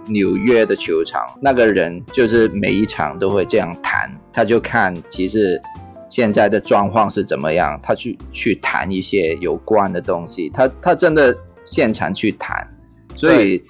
[0.08, 5.62] 纽约的球场，那个人就是每一场都会这样弹，他就看其实
[6.10, 11.36] 现在的状况是怎么样，他去去谈一些有关的东西，他他真的
[11.66, 12.68] 现场去谈，
[13.16, 13.64] 所以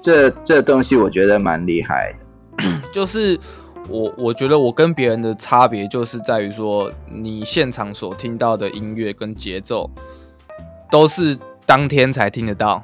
[0.00, 2.14] 这这东西我觉得蛮厉害
[2.56, 3.38] 的，就是。
[3.88, 9.90] 我我觉得我跟别人的差别就是在于说，你现场所听到的音乐跟节奏
[10.90, 12.82] 都是当天才听得到，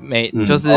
[0.00, 0.68] 每就是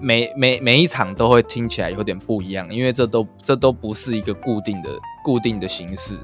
[0.00, 4.90] 每每每一场都会听起来有点不一样，因为这都这都不是一个固定的
[5.24, 6.16] 固定的形式。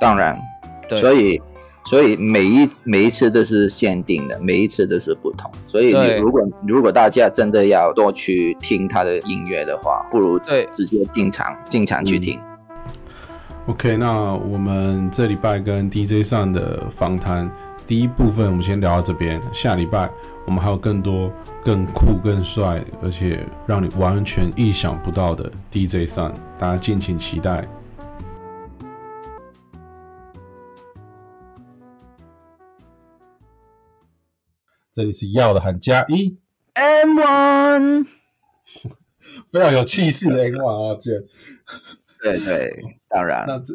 [0.00, 0.40] 当然，
[0.88, 1.40] 对，所以。
[1.84, 5.50] 所以每一每一次都是限定的，每一次都是不同。
[5.66, 12.38] 所以如果如果大家真的要多去听他的音乐的话，不如对直接进场进场去听。
[13.66, 17.50] OK，那我们这礼拜跟 DJ 上的访谈
[17.86, 19.40] 第一部分，我们先聊到这边。
[19.52, 20.08] 下礼拜
[20.46, 21.30] 我们还有更多
[21.64, 27.66] 更酷、更帅，而且让你完全意想不到的 DJ 上，大家敬请期待。
[34.94, 36.36] 这里是要的喊加一
[36.74, 38.06] ，M One，
[39.50, 41.24] 非常有气势的 M One 啊，卷。
[42.20, 43.46] 对对，当然。
[43.48, 43.72] 那这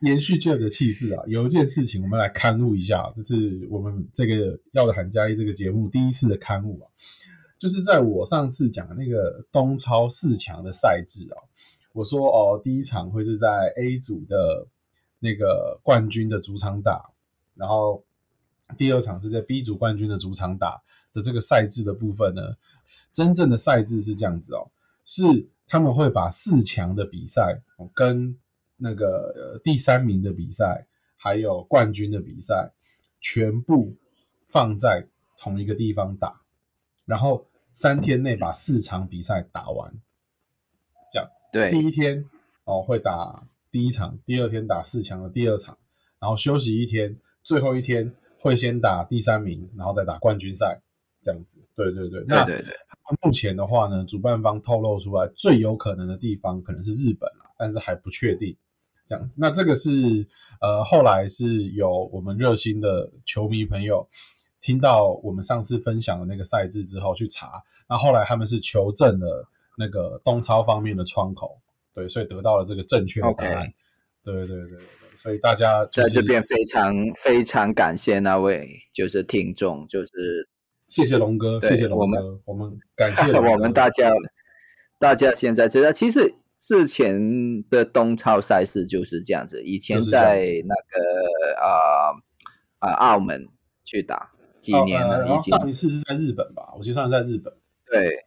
[0.00, 6.90] 延续卷的气势啊，有一件事情我们来刊物一下，就是我们这个要的喊加一这个节目第一次的刊物啊，
[7.58, 11.40] 就是在我上次讲那个东超四强的赛制啊，
[11.94, 14.66] 我说哦，第一场会是在 A 组的
[15.20, 17.12] 那个冠军的主场打，
[17.54, 18.04] 然后。
[18.76, 22.56] 第二场是在 B 组冠军的主场打的这个赛制的部分呢，
[23.12, 24.70] 真正的赛制是这样子哦，
[25.04, 27.60] 是他们会把四强的比赛
[27.94, 28.38] 跟
[28.76, 32.72] 那个第三名的比赛，还有冠军的比赛，
[33.20, 33.96] 全部
[34.48, 35.06] 放在
[35.38, 36.40] 同一个地方打，
[37.04, 39.92] 然后三天内把四场比赛打完，
[41.12, 41.28] 这样。
[41.52, 42.24] 对，第一天
[42.64, 45.76] 哦会打第一场，第二天打四强的第二场，
[46.18, 48.14] 然后休息一天，最后一天。
[48.40, 50.80] 会先打第三名，然后再打冠军赛，
[51.22, 51.58] 这样子。
[51.76, 52.74] 对对对，那对对。
[53.22, 58.56] 目前的话呢，主办方透露出来最有可能的地方可能是日本了，但是还不确定。
[59.08, 60.26] 这样，那这个是
[60.60, 64.08] 呃，后来是有我们热心的球迷朋友
[64.60, 71.58] 听到我们上次分享的那个赛制之后去查，那后来他们是求证了那个东超方面的窗口，
[71.94, 73.72] 对，所以得到了这个正确的答案。
[74.22, 74.78] 对对对。
[75.22, 80.48] 所以大家在这边非常非常感谢那位就是听众，就是
[80.88, 84.10] 谢谢龙哥，谢谢龙哥，我们我们感谢 我们大家，
[84.98, 91.68] 大家现在知道，其实之前的东超赛事就是这样子，以前在那个啊
[92.78, 93.46] 啊澳门
[93.84, 96.72] 去打几年了，已经上一次是在日本吧？
[96.78, 97.52] 我记得上次在日本，
[97.90, 98.24] 对。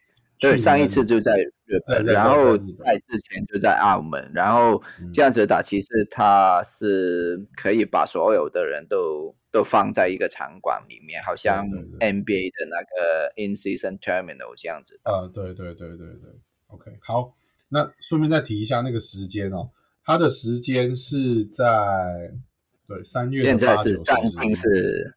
[0.49, 11.65] 对，上一次就在日本，然后在之前就在澳门，然后这样子打，其实他是可以把所有的人都都放在一个场馆里面，好像
[11.99, 14.99] NBA 的那个 In Season Terminal 这样子。
[15.03, 16.29] 啊，对对对对对
[16.67, 17.33] ，OK，好，
[17.69, 19.69] 那顺便再提一下那个时间哦，
[20.03, 22.33] 它的时间是在
[22.85, 25.15] 对三月现在是暂定是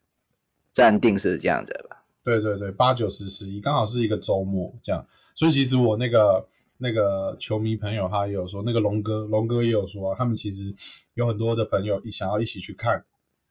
[0.73, 2.05] 暂定是这样子吧？
[2.23, 10.75] 对对对，八九十十一，刚好是一个周末这样，所以其实我那个那个球迷朋友他也有说，那个龙哥龙哥也有说，他们其实
[11.14, 13.05] 有很多的朋友想要一起去看，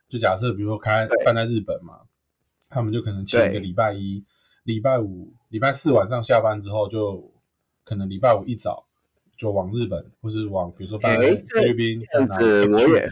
[0.10, 2.00] 就假设比如说开办在日本嘛，
[2.69, 4.26] 他们就可能请一个礼拜一、
[4.63, 7.32] 礼拜五、礼拜四晚上下班之后，就
[7.86, 8.86] 可能礼拜五一早
[9.38, 13.07] 就往日本，或是往比如说办菲律宾，这样子我也，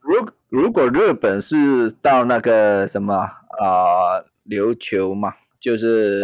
[0.00, 4.22] 如如果日本是到那个什么啊？
[4.44, 6.22] 琉球嘛，就是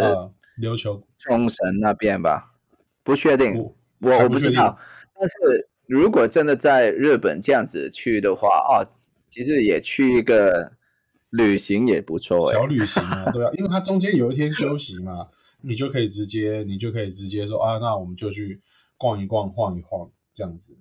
[0.61, 2.53] 琉球冲绳那边吧，
[3.03, 4.79] 不确定，我我不知道。
[5.19, 8.87] 但是如果真的在日本这样子去的话，哦，
[9.31, 10.73] 其实也去一个
[11.31, 15.29] 旅行也不错，小旅行啊，对啊，因为它中间有一天休息嘛，
[15.61, 18.61] 你就可以直接，你就可以直接说啊，那我们就去
[18.97, 20.77] 逛一逛，晃一晃，这样子。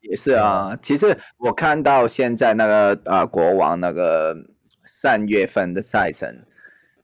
[0.00, 4.34] 也是啊，其实我看到现在那个啊，国王那个
[4.84, 6.44] 三月份的赛程。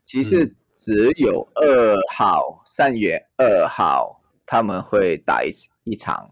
[0.05, 5.51] 其实只有二号，三月二号他们会打一
[5.83, 6.31] 一场，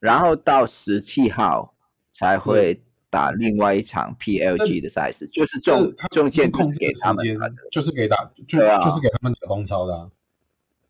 [0.00, 1.76] 然后到十七号
[2.10, 7.24] 才会打另外一场 PLG 的赛事，就是中中间控制给他们，
[7.70, 8.16] 就是给打，
[8.48, 10.10] 就就是给他们打东超的，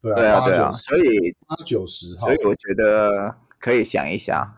[0.00, 4.50] 对啊，对啊，对啊，所以八九十号，所以我觉得可以想一想，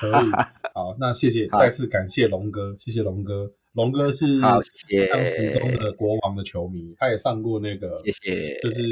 [0.00, 0.30] 可以，
[0.72, 3.52] 好，那谢谢，再次感谢龙哥，谢谢龙哥。
[3.72, 8.82] 龙哥是当时中的国王的球迷，他也上过那个，谢谢，就是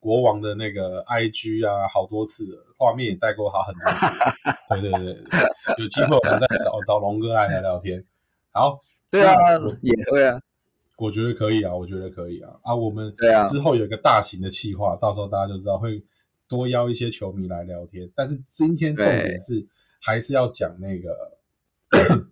[0.00, 4.06] 国王的那个 IG 啊，好多次了，画面也带过他很多次。
[4.68, 5.40] 对对对，
[5.78, 8.04] 有机会我们再找找龙哥来聊聊天。
[8.50, 9.34] 好，对啊，
[9.82, 10.40] 也会啊，
[10.96, 12.58] 我觉得可以啊，我觉得可以啊。
[12.64, 16.02] 啊，我们对啊，之后有一个大型的企划，到时候大家就知道会
[16.48, 18.10] 多邀一些球迷来聊天。
[18.16, 19.64] 但是今天重点是
[20.00, 22.26] 还是要讲那个。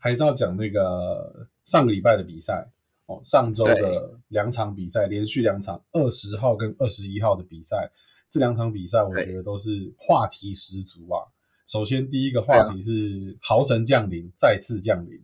[0.00, 2.68] 还是要讲那个上个礼拜的比赛
[3.06, 7.90] 哦，上周的两场比赛，连续两场，二十号跟二十一号的比赛，
[8.30, 11.22] 这两场比赛我觉得都是话题十足啊。
[11.66, 15.20] 首先第一个话题是豪神降临，再次降临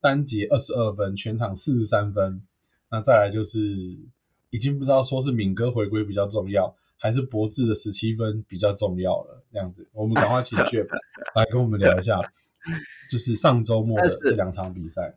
[0.00, 2.42] 单节二十二分，全场四十三分。
[2.90, 3.60] 那再来就是
[4.50, 9.42] 已经不知道说是敏哥回归比较重要，还是博智的十七分比较重要了。
[9.52, 10.88] 这样子，我们赶快请 Jeff
[11.34, 12.20] 来跟我们聊一下。
[13.10, 15.14] 就是上周末的这两场比赛。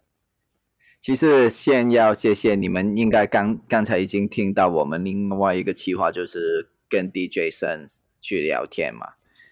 [1.02, 7.88] 其实先要谢谢你们，应该刚刚才已经听到我们另外一个计划，就是跟 DJ Sen
[8.22, 9.08] 去聊天嘛。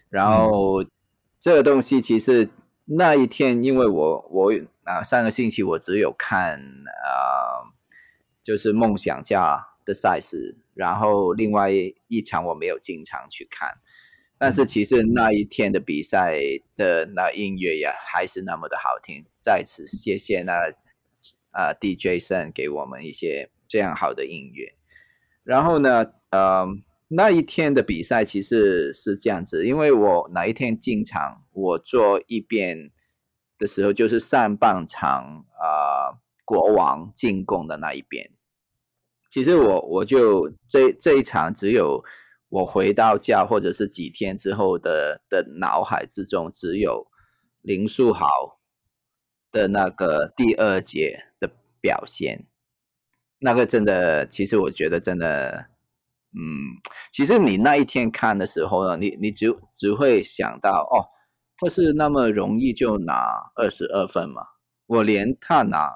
[0.09, 0.85] 然后
[1.41, 2.49] 这个东西其实
[2.85, 7.67] 那一天，因为我我啊上个星期我只有看啊，
[8.45, 13.69] 就是梦想家的赛事，然后另外一场我没有经常去看。
[14.41, 16.35] 但是其实那一天的比赛
[16.75, 19.23] 的那音乐呀，还是那么的好听。
[19.39, 20.53] 在此谢谢那
[21.51, 24.73] 啊 DJ Sen 给我们一些这样好的音乐。
[25.43, 26.65] 然后呢，呃，
[27.07, 32.89] 那一天的比赛其实是这样子，因为我哪一天进场，我做一遍
[33.59, 38.31] 的时候，就是上半场啊国王进攻的那一边。
[39.31, 42.03] 其实我我就这这一场只有。
[42.51, 47.07] 我回到家，或者是几天之后的的脑海之中，只有
[47.61, 48.27] 林书豪
[49.53, 51.49] 的那个第二节的
[51.79, 52.45] 表现，
[53.39, 55.65] 那个真的，其实我觉得真的，
[56.35, 56.75] 嗯，
[57.13, 61.07] 其实你那一天看的时候呢，你你只只会想到，哦，
[61.57, 64.43] 他是那么容易就拿二十二分嘛？
[64.87, 65.89] 我连他拿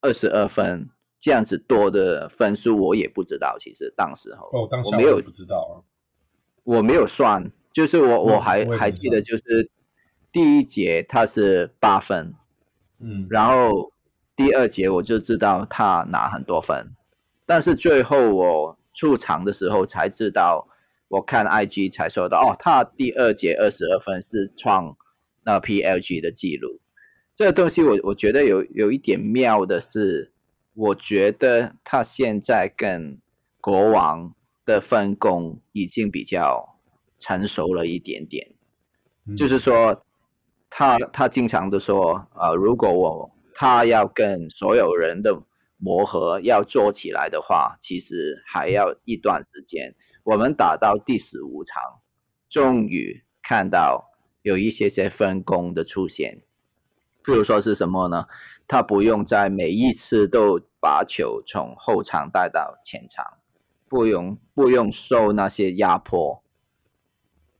[0.00, 0.88] 二十二分
[1.20, 3.56] 这样子多的分数，我也不知道。
[3.58, 5.82] 其实当时候，哦，当时我没有不知道啊。
[6.68, 9.70] 我没有算，就是我我还还记得，就是
[10.30, 12.34] 第一节他是八分，
[13.00, 13.90] 嗯，然后
[14.36, 16.94] 第二节我就知道他拿很多分，
[17.46, 20.68] 但是最后我出场的时候才知道，
[21.08, 24.94] 我看 IG 才说到，哦，他第二节二十二分是创
[25.44, 26.78] 那 PLG 的记录。
[27.34, 30.32] 这个东西我我觉得有有一点妙的是，
[30.74, 33.18] 我觉得他现在跟
[33.62, 34.34] 国王。
[34.68, 36.76] 的分工已经比较
[37.18, 38.46] 成熟了一点点，
[39.34, 40.04] 就是说，
[40.68, 45.42] 他他经常的说，呃，如果我他要跟所有人的
[45.78, 49.94] 磨合要做起来的话，其实还要一段时间。
[50.22, 51.82] 我们打到第十五场，
[52.50, 54.10] 终于看到
[54.42, 56.42] 有一些些分工的出现，
[57.24, 58.26] 譬如说是什么呢？
[58.66, 63.24] 他不用在每一次都把球从后场带到前场。
[63.88, 66.42] 不用不用受那些压迫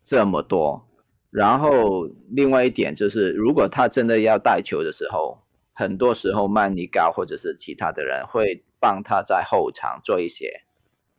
[0.02, 0.86] 这么多，
[1.30, 5.38] 然后另外一点就是，如果他真的要带球的时候，
[5.72, 10.62] 很多时候曼尼高或者是其他的人会帮他在后场做一些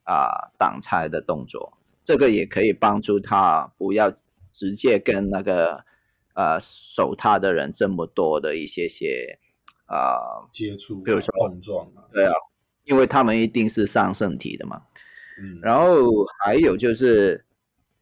[0.04, 4.12] 啊挡拆的动作，这个也可以帮助他不要
[4.52, 5.86] 直接跟那个
[6.34, 9.40] 呃守他的人这么多的一些些
[9.86, 12.34] 啊接触，比如说碰撞啊，对啊，
[12.90, 14.82] 因为他们一定是上圣体的嘛。
[15.62, 17.46] 然后还有就是，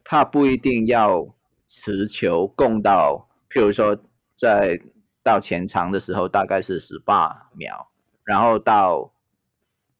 [0.02, 1.24] 他不一定要
[1.68, 3.96] 持球供到，譬如说
[4.34, 4.76] 在
[5.22, 7.86] 到前场的时候大概是十八秒，
[8.24, 9.12] 然后到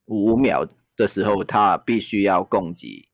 [0.06, 0.66] 五秒
[0.96, 3.08] 的时候他必须要供给，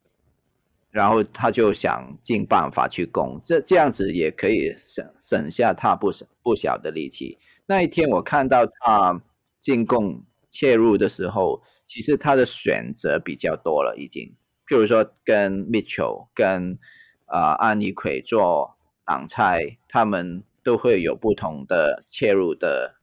[0.90, 7.38] 然后他就想尽办法去供，这这样子也可以省省下他不少不小的力气。
[7.66, 9.20] 那一天我看到他
[9.60, 10.22] 进攻
[10.54, 11.60] 切入的时候。
[11.86, 14.34] 其实他的选择比较多了，已经，
[14.66, 16.78] 譬如说跟 Mitchell、跟
[17.26, 18.74] 啊安妮奎做
[19.04, 22.94] 挡拆，他们都会有不同的切入的，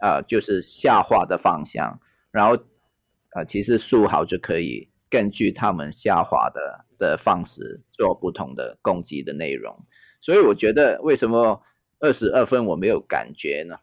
[0.00, 1.98] 呃，就是下滑的方向，
[2.30, 2.62] 然后，
[3.34, 9.74] 呃，其实苏豪就可以根据他们下滑的的方式做不同的攻击的内容，
[10.20, 11.62] 所以我觉得为什么
[12.00, 13.78] 二十二分我没有感觉呢？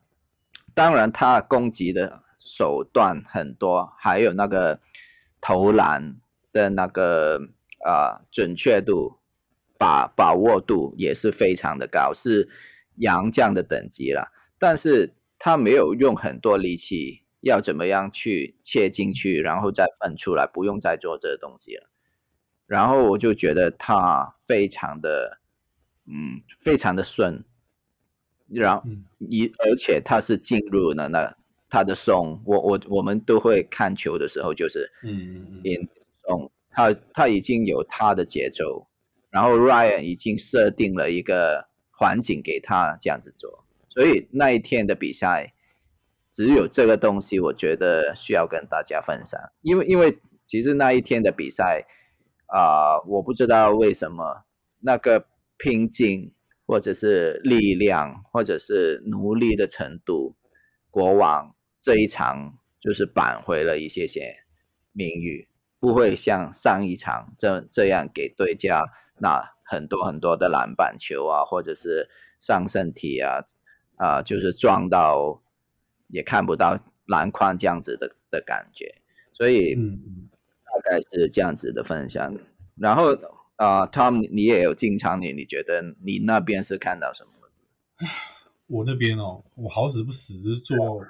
[0.76, 4.80] 当然，他攻击的手段很多，还有那个
[5.42, 6.18] 投篮
[6.52, 7.40] 的那个
[7.84, 9.18] 啊准确度、
[9.78, 12.50] 把把握度也是非常的高，是
[12.96, 14.32] 杨将的等级了。
[14.60, 21.90] 但是他没有用很多力气，要怎么样去切进去，然后再分出来，不用再做这个东西了。
[22.66, 25.40] 然后我就觉得他非常的，
[26.08, 27.44] 嗯，非常的顺。
[28.48, 28.84] 然后
[29.20, 31.36] 一而且他是进入了那
[31.74, 35.90] 他的松，我我我们都会看球的时候就是嗯嗯
[36.22, 38.86] 松，他他已经有他的节奏，
[39.32, 45.52] 然后 Ryan 已经设定了一个环境给他这样子做，所以那一天的比赛
[46.36, 51.88] 只有这个东西，我觉得需要跟大家分享，因为因为其实那一天的比赛
[52.46, 54.44] 啊，我不知道为什么
[54.80, 55.26] 那个
[55.58, 56.32] 拼劲。
[56.66, 60.34] 或者是力量，或者是努力的程度，
[60.90, 61.54] 国王
[61.84, 64.38] 这一场就是扳回了一些些
[64.92, 65.48] 名誉，
[65.80, 68.84] 不会像上一场这这样给对家
[69.20, 72.10] 那很多很多的篮板球啊，或者是
[72.40, 73.44] 上身体啊
[73.98, 75.44] 啊，就是撞到
[76.08, 78.96] 也看不到篮筐这样子的的感觉，
[79.34, 82.36] 所以大概是这样子的分享，
[82.78, 83.16] 然后。
[83.56, 87.30] 啊，Tom，你也有进场，你你觉得你那边是看到什么？
[88.66, 91.06] 我那边哦，我好死不死是坐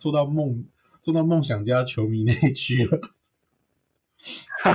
[0.00, 0.64] 坐到梦
[1.02, 2.98] 做到梦想家球迷那一区了。
[4.64, 4.72] 我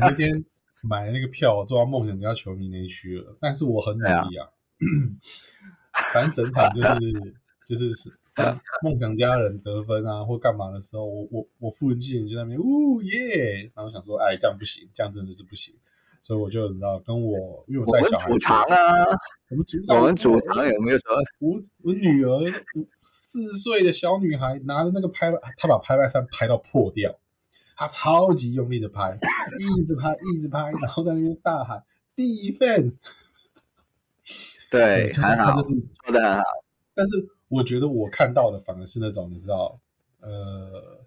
[0.00, 0.44] 那天
[0.80, 3.36] 买那个票，做到梦想家球迷那一区了。
[3.40, 4.48] 但是我很努力啊，
[6.14, 7.34] 反正整场就是
[7.68, 8.12] 就是是
[8.82, 15.74] 梦想家人得分啊或干嘛的时候，我我我附近人就在那边呜耶，然后想说，哎，这样不行，这样真的是不行。
[16.22, 18.76] 所以我就知道，跟我因为我带小孩，主场啊，
[19.50, 22.50] 我们主场，我们主场有没有说，我我女儿
[23.30, 27.18] 四岁的小女孩拿着那个拍，她把拍拍扇拍到破掉，
[27.76, 29.18] 她超级用力的拍，
[29.60, 31.84] 一直拍，一直拍，然后在那边大喊
[32.16, 32.94] “defend”，
[34.70, 36.44] 对，很好，做的很好。
[36.94, 39.78] 但是我觉得我看到的反而是那种你知道，
[40.20, 41.04] 呃，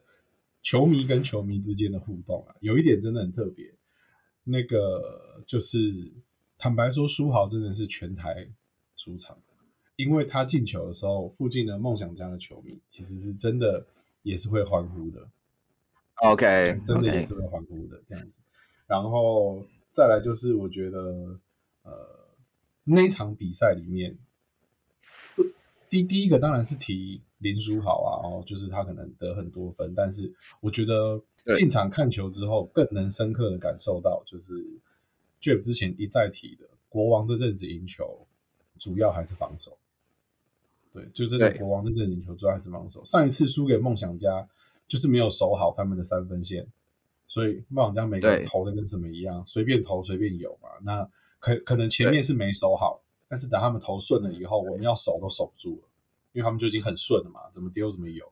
[0.61, 3.73] 球迷跟球迷之间的互动啊，有一点真的很特别。
[4.43, 6.13] 那个就是
[6.59, 8.47] 坦白说，书豪真的是全台
[8.95, 9.37] 主场，
[9.95, 13.85] 因为他进球的时候，附近的梦想家的球迷其实是真的
[14.23, 15.27] 也是会欢呼的。
[16.15, 18.31] OK，真的也是会欢呼的这样子。
[18.87, 21.39] 然后再来就是，我觉得
[21.83, 21.91] 呃
[22.83, 24.17] 那场比赛里面，
[25.89, 31.21] 第第一个当然是提林书豪啊，哦，就是他可能得很多分，但是我觉得。
[31.57, 34.63] 进场看球之后，更能深刻的感受到，就是
[35.41, 38.27] Jeff 之前一再提的，国王这阵子赢球，
[38.81, 39.77] 主要还是防守。
[40.91, 43.05] 对，就这个国王这阵子赢球主要还是防守。
[43.05, 44.49] 上一次输给梦想家，
[44.87, 46.67] 就是没有守好他们的三分线，
[47.27, 50.67] 所以梦想家每个人投的跟什么一样，随便投随便有嘛。
[50.81, 51.07] 那
[51.39, 55.87] 可可能前面是没守好，但是等他们投顺了以后，我们要守都守不住了，
[56.33, 58.25] 因为他们就已经很顺了嘛，怎么丢怎么有。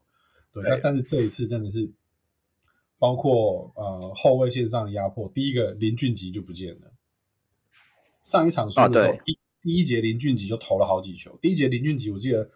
[0.51, 1.89] 对，那但是这一次真的是。
[3.01, 6.91] 包括呃后卫线上的压迫，第一个林俊杰就不见了。
[8.23, 11.37] 上一场输的时候，一第一节林俊杰就投了好几球。
[11.41, 12.49] 第一节林俊杰我记得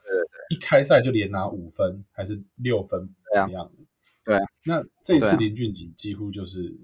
[0.50, 3.84] 一开赛就连拿五分还是六分怎么样的？
[4.26, 6.76] 对，那这一次林俊杰几乎就是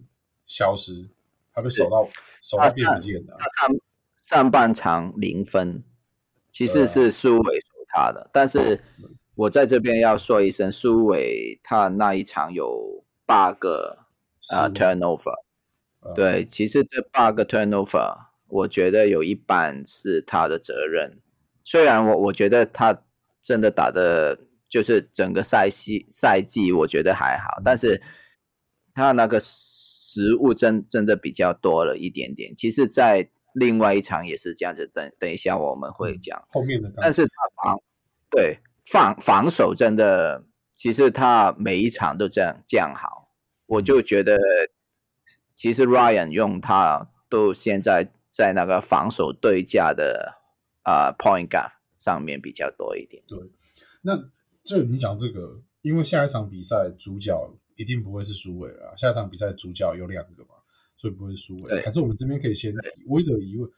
[0.46, 1.10] 消失，
[1.54, 2.10] 他被守到
[2.42, 3.38] 守到变不见了。
[3.58, 3.76] 上
[4.26, 5.84] 上半场零分，
[6.52, 8.82] 其实是苏伟守他的，但是
[9.36, 13.04] 我在这边要说一声，苏伟他那一场有。
[13.30, 13.96] 八个
[14.48, 15.36] 啊，turnover，
[16.16, 18.18] 对，其实这八个 turnover，
[18.50, 21.20] 我觉得有一半是他的责任。
[21.64, 23.04] 虽然我我觉得他
[23.42, 24.38] 真的打的，
[24.68, 28.02] 就是整个赛季赛季，我觉得还好，但是
[28.94, 32.56] 他那个失误真真的比较多了一点点。
[32.58, 37.82] 其实，在另外一场也是这样子，等等一下我们会讲后面的，但是他防
[38.30, 40.44] 对防防守真的。
[40.82, 43.28] 其实他每一场都这样这样好，
[43.66, 44.38] 我就觉得，
[45.54, 50.36] 其实 Ryan 用他都现在在那个防守对价的
[50.84, 53.24] 啊 point gap 上面比较多一点。
[53.28, 53.38] 对，
[54.02, 54.30] 那
[54.64, 57.36] 这你讲这个，因为下一场比赛主角
[57.76, 60.56] 一定不会是苏伟了，下一场比赛主角有两个嘛，
[60.96, 61.82] 所以不会是苏伟。
[61.82, 63.70] 可是我们这边可以先提，我一直有疑问，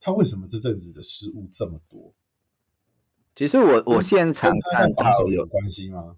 [0.00, 2.14] 他为什么这阵子的失误这么多？
[3.34, 6.16] 其实我我现场看防守有关系吗？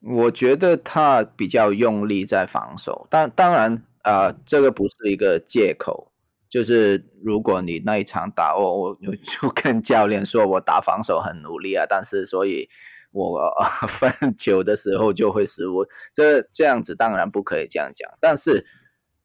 [0.00, 6.11] 我觉得他比较用力在防守，但当然啊，这个不是一个借口，
[6.52, 12.68] 就是如果你那一场打我，我就跟教练说我打防守很努力啊，但是所以
[13.10, 13.50] 我
[13.88, 18.66] 分球的时候就会失误，这这样子当然不可以这样讲，但是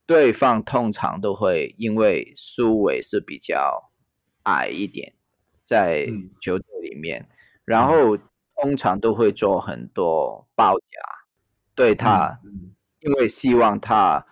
[0.05, 3.91] 对方通常都会因为苏伟是比较
[4.43, 5.11] 矮一点，
[5.65, 6.07] 在
[6.41, 7.28] 球队里面，
[7.65, 8.17] 然后
[8.55, 10.86] 通常都会做很多包夹
[11.75, 12.39] 对他，
[13.01, 14.25] 因为希望他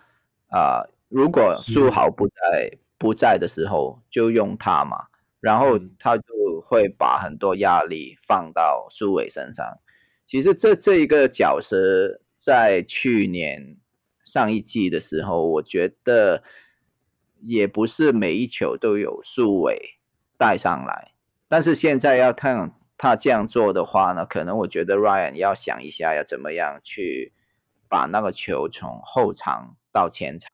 [0.48, 2.78] 啊，如果苏豪不在。
[2.98, 5.06] 不在的时候就用他嘛，
[5.40, 9.78] 然后他就会把很多压力放到苏伟身上。
[10.24, 13.76] 其实这这一个角色在去年
[14.24, 16.42] 上一季的时候，我觉得
[17.40, 19.78] 也不是每一球都有苏伟
[20.36, 21.12] 带上来。
[21.48, 27.32] 但是现在要看他这样做的话呢，可能我觉得 Ryan 要想一下要怎么样去
[27.88, 30.50] 把那个球从后场到前场。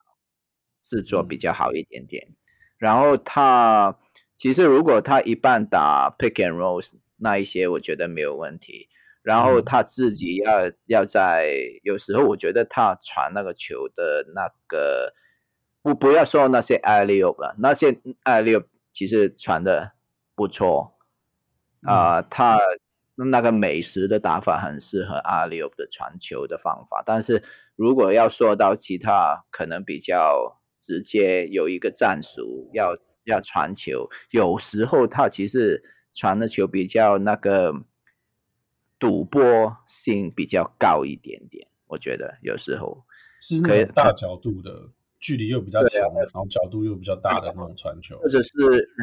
[0.83, 2.27] 是做比较好一点点，
[2.77, 3.97] 然后他
[4.37, 6.85] 其实如果他一半打 pick and roll
[7.17, 8.89] 那一些，我觉得没有问题。
[9.21, 11.49] 然后他自己要要在
[11.83, 15.13] 有时候，我觉得他传那个球的那个
[15.81, 17.93] 不不要说那些 alley 了，那些
[18.25, 18.61] alley
[18.91, 19.93] 其实传的
[20.35, 20.97] 不错
[21.83, 22.21] 啊。
[22.21, 22.59] 他
[23.15, 27.41] 那个美食的打法很适合 alley 的传球的方法，但是
[27.77, 30.59] 如果要说到其他，可能比较。
[30.85, 35.81] 直接有一个战术要要传球，有时候他其实
[36.13, 37.73] 传的球比较那个
[38.99, 43.05] 赌博性比较高一点点，我觉得有时候
[43.41, 44.89] 是那种大角度的，
[45.21, 48.49] 距离又比较长，然后角度又比较大的那种传球，或者是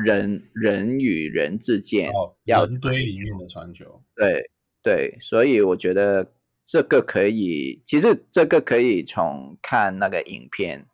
[0.05, 2.13] 人人与人之间
[2.45, 4.51] 人堆里面的传球，对
[4.83, 6.31] 对，所以我觉得
[6.67, 10.87] 这个可以，其实这个可以从看那个影片。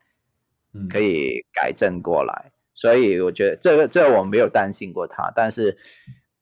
[0.91, 5.79] 可以改正过来，所以我觉得这个这个我没有担心过他，但是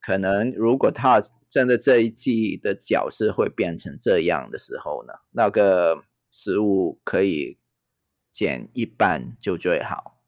[0.00, 7.58] 可能如果他真的这一季的角色会变成这样的时候呢，那个食物可以
[8.32, 10.18] 减一半就最好。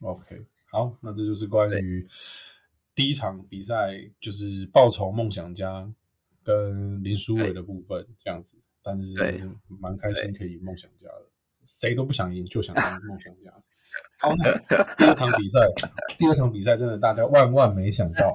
[0.00, 2.08] OK，好，那这就是关于
[2.94, 5.92] 第一场比赛，就是报仇梦想家
[6.42, 9.14] 跟林书伟的部分这样子，但是
[9.68, 11.26] 蛮开心可以梦想家的。
[11.66, 13.52] 谁都不想赢，就想当梦想家。
[14.18, 14.32] 好，
[14.96, 15.60] 第二场比赛，
[16.18, 18.34] 第二场比赛真的大家万万没想到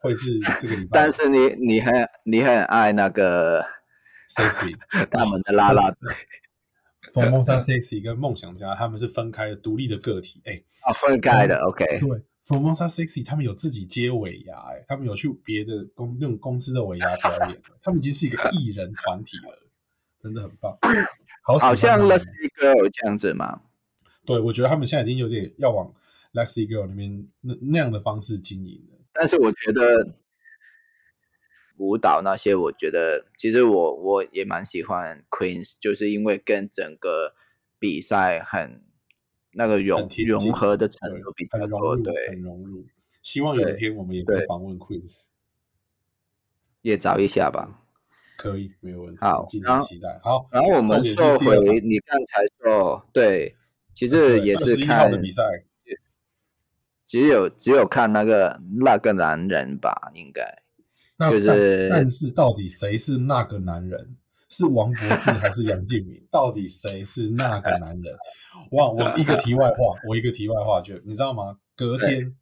[0.00, 0.88] 会是这个礼拜。
[0.92, 3.62] 但是你你很你很爱那个
[4.34, 4.74] Sexy
[5.10, 6.14] 他们的拉拉队，
[7.12, 10.40] 冯梦莎 Sexy 跟梦想家他们是分开的独立的个体。
[10.46, 11.84] 哎，啊，分开的，OK。
[12.00, 19.68] 对，冯梦莎 Sexy 他们有自己接尾牙，哎，他们有去别的公那种公司的尾牙表演，他们已经是一个艺人团体了，
[20.22, 20.76] 真的很棒。
[21.56, 23.62] 好像 Lexi Girl 这样子嘛？
[24.26, 25.94] 对，我觉得他们现在已经有点要往
[26.34, 28.98] Lexi Girl 那边那那样的方式经营了。
[29.14, 30.14] 但是我觉得
[31.78, 37.34] 舞蹈那些，我觉得其实我我也蛮喜欢 Queens，就是因为跟整个
[37.78, 38.82] 比赛很
[39.52, 42.84] 那个融融合的程度比较多，对，很融入。
[43.22, 45.22] 希望有一天我们也可以访问 Queens，
[46.82, 47.80] 也找一下吧。
[48.38, 49.18] 可以，没有问题。
[49.20, 50.18] 好，敬请期待。
[50.22, 53.56] 好，然后我们说回你刚才说，对，
[53.94, 55.42] 其实也是看的比赛，
[57.08, 60.62] 只有只有看那个那个男人吧，应该。
[61.18, 64.16] 就是，但是到底谁是那个男人？
[64.48, 66.24] 是王柏志还是杨敬敏？
[66.30, 68.16] 到底谁是那个男人？
[68.70, 71.58] 哇，我一个题外话，我一个题外话，就你知道吗？
[71.76, 72.32] 隔天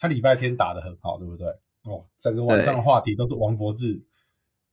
[0.00, 1.46] 他礼拜天打的很好，对不对？
[1.84, 4.00] 哦，整个晚上的话题都是王柏志。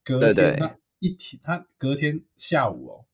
[0.04, 3.04] 隔天他一天，他隔天下午哦，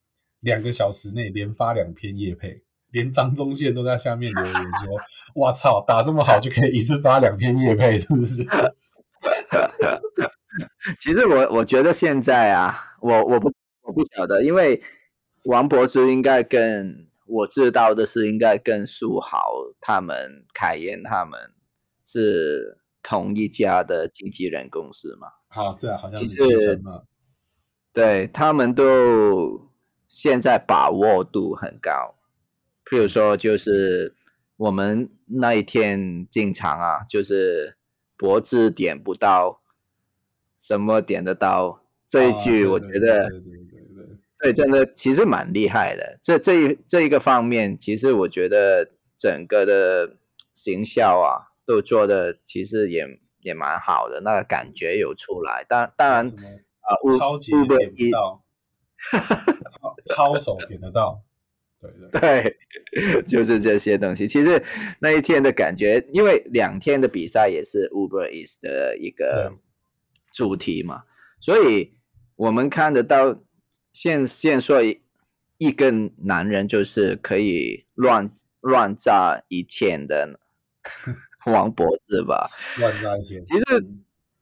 [0.40, 5.00] 两个小时内连发两篇叶配，连张忠宪都在下面留言说
[5.34, 8.44] ：“我操，打这么好就可以一次发两篇叶配，是不是？”
[11.00, 14.82] 其实我我觉得现在啊，我我不我不晓得，因为
[15.44, 21.38] 王柏芝应该跟我知道的是，应该跟苏豪他们、凯燕他们
[22.06, 25.28] 是同一家的经纪人公司嘛。
[25.50, 26.80] 好，对啊，好像是
[27.92, 29.70] 对他们都
[30.06, 32.14] 现在把握度很高。
[32.84, 34.14] 譬如说，就是
[34.56, 37.76] 我们那一天进场啊，就是
[38.16, 39.62] 脖子点不到，
[40.60, 41.82] 什么点得到？
[42.06, 44.06] 这一句我觉得，对对对对，
[44.40, 46.20] 对，真的其实蛮厉害的。
[46.22, 50.16] 这这一这一个方面，其实我觉得整个的
[50.54, 53.18] 行销啊，都做的其实也。
[53.40, 55.64] 也蛮好的，那个感觉有出来。
[55.68, 58.44] 当当然，啊，超级点不到，
[60.14, 61.22] 超手点得到，
[61.80, 62.20] 对对
[63.20, 64.26] 对，就是这些东西。
[64.26, 64.64] 其实
[65.00, 69.52] 那一天的感觉，因为两天的比赛也是 Uber Eats 的一个
[70.32, 71.04] 主题嘛，
[71.40, 71.92] 所以
[72.36, 73.38] 我们看得到
[73.92, 74.82] 现现说
[75.58, 78.30] 一个男人就是可以乱
[78.60, 80.38] 乱炸一天的
[81.46, 82.50] 王博士吧？
[82.78, 83.44] 乱炸一天。
[83.46, 83.64] 其实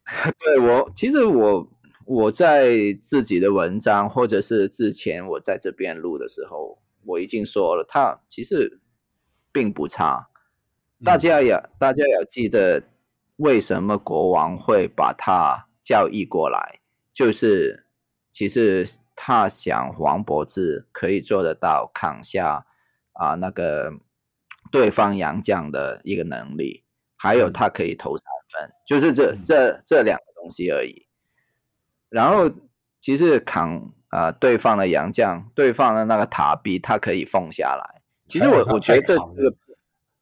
[0.45, 1.71] 对我，其实我。
[2.09, 8.79] 我在自己的文章，或者是之前我在这边录的时候，我已经说了，他其实
[9.51, 10.29] 并不差。
[11.05, 12.81] 大家要大家要记得，
[13.39, 16.79] 为什么国王会把他交易过来，
[17.13, 17.87] 就是
[18.31, 22.67] 其实他想黄脖子可以做得到扛下
[23.15, 23.93] 啊那个
[24.71, 26.85] 对方杨将的一个能力，
[27.27, 31.07] 还有他可以投三分，就是这这这两个东西而已。
[32.09, 32.49] 然后
[33.01, 38.01] 其实扛啊，对方的洋将，对方的那个塔比，他可以放下来。
[38.29, 39.55] 其实我我觉得这个，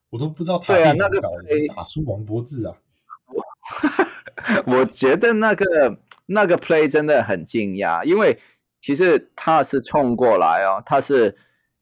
[0.08, 1.20] 我都不知道塔比那个
[1.76, 2.74] 打输王博志啊。
[4.66, 8.40] 我觉得那个那个 play 真的很惊讶，因为
[8.80, 11.36] 其实他是冲过来哦，他是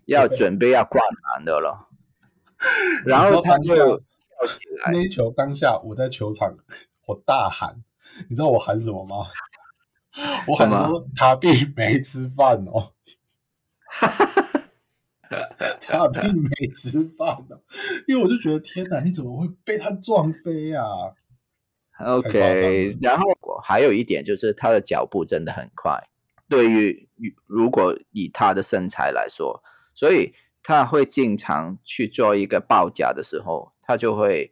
[0.04, 1.00] 要准备要灌
[1.36, 1.86] 篮的了，
[3.06, 4.02] 然后他就。
[4.90, 6.56] 那一球当下我在球场，
[7.06, 7.82] 我大喊，
[8.28, 9.26] 你知道我喊什么吗？
[10.46, 12.92] 我喊说他并没吃饭哦，
[15.88, 17.60] 他并没吃饭哦，
[18.06, 20.84] 因为我就觉得天哪，你怎么会被他撞飞啊
[21.98, 23.24] ？OK，然后
[23.64, 26.08] 还有一点就是他的脚步真的很快，
[26.48, 27.08] 对于
[27.46, 29.62] 如果以他的身材来说，
[29.94, 34.50] 所以他会经常去做一个报价的时候，他就会。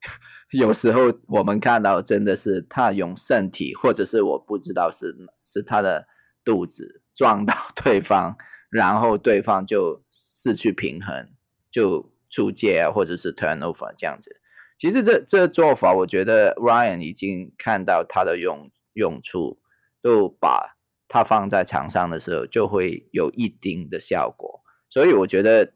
[0.52, 5.12] 有时候我们看到真的是他用身体，或者是我不知道是
[5.42, 6.06] 是他的
[6.44, 8.36] 肚子撞到 对方，
[8.70, 11.30] 然后对方就失去平衡，
[11.72, 14.40] 就出界啊，或者是 turnover 这样子。
[14.78, 19.58] 其实这这做法，我觉得 Ryan 已经看到他的用用处，
[20.00, 20.76] 都把
[21.08, 24.60] 他放在场上的时候就会有一定的效果。
[24.90, 25.72] 所以我觉得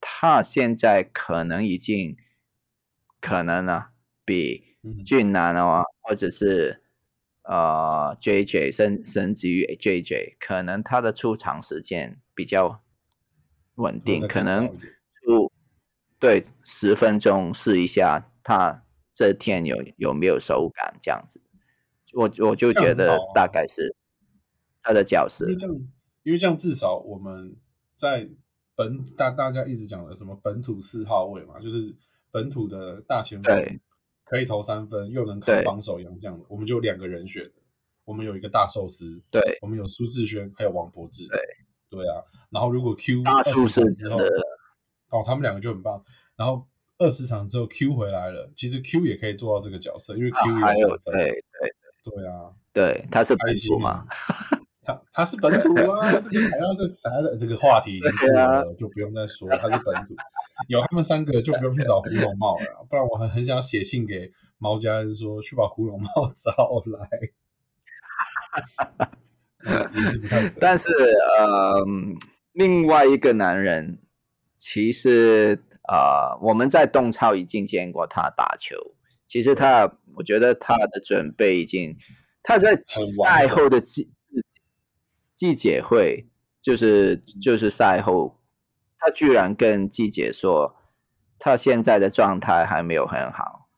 [0.00, 2.16] 他现在可能已经
[3.20, 3.86] 可能呢。
[4.24, 6.82] 比俊男哦，或者是
[7.44, 12.82] 呃 J J 升升级于 J J，可能他的出场时间比较
[13.76, 15.50] 稳定，可能出
[16.18, 21.40] 对十分钟试一下，他这天有有没有手感这样子，
[22.12, 23.96] 我我就觉得大概是
[24.82, 25.74] 他的角色，因为这样，
[26.24, 27.56] 因为这样至少我们
[27.96, 28.28] 在
[28.76, 31.96] 本大大家一直讲的什么本土四号位嘛，就是
[32.30, 33.80] 本土的大前锋。
[34.30, 37.50] 可以投三分，又能扛防守，洋将的，我们就两个人选。
[38.04, 41.40] 我们有一个大寿司，对，我们有苏世轩，还有王柏志，对，
[41.88, 42.22] 对啊。
[42.50, 44.18] 然后如果 Q 大寿司之后，
[45.08, 46.04] 哦，他们两个就很棒。
[46.36, 46.66] 然后
[46.98, 54.06] 二十场之后 Q 回来了，其实 Q 也可以做到这个角色，因为 Q 也有对对对啊，对，他是本土嘛，
[54.88, 60.16] 他他是本土啊，这个还要这啥的这个话题已经过了，就不用再说他是本土。
[60.68, 64.32] 有他们三个就不用去找胡龙茂了，不然我很很想写信给。
[64.60, 66.50] 毛家人说：“去把胡龙茂 找
[66.86, 67.08] 来。”
[70.58, 70.88] 但是，
[71.38, 71.86] 呃，
[72.54, 74.00] 另外一个男人，
[74.58, 78.74] 其实，呃，我们在东超已经见过他打球。
[79.28, 81.96] 其实他，我觉得他的准备已经，
[82.42, 82.74] 他在
[83.22, 84.10] 赛后的季
[85.38, 86.26] 季姐会，
[86.60, 88.40] 就是就是赛后，
[88.98, 90.74] 他居然跟季姐说，
[91.38, 93.68] 他现在的状态还没有很好。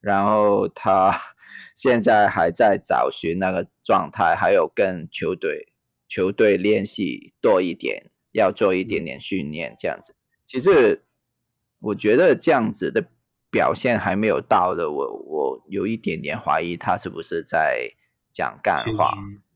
[0.00, 1.20] 然后他
[1.74, 5.72] 现在还在找寻那个状态，还有跟球队
[6.08, 10.14] 球队练习多一点，要做一点点训练这样子。
[10.46, 11.02] 其实
[11.80, 13.04] 我觉得这样子的
[13.50, 17.90] 表现还没有到的，我我有一点点怀疑他是不是在
[18.32, 19.12] 讲干话。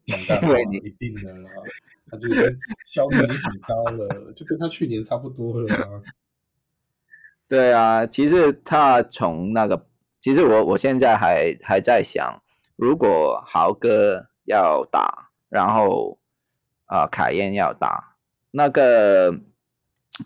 [0.07, 1.51] 讲干话，一定的啦。
[2.11, 2.29] 他就
[2.87, 6.03] 效率已经很高了，就跟他去年差不多了。
[7.49, 9.87] 对啊，其实他从那个。
[10.21, 12.43] 其实我我现在还还在想，
[12.77, 16.19] 如果豪哥要打，然后
[16.87, 18.17] 啊凯燕要打，
[18.51, 19.39] 那个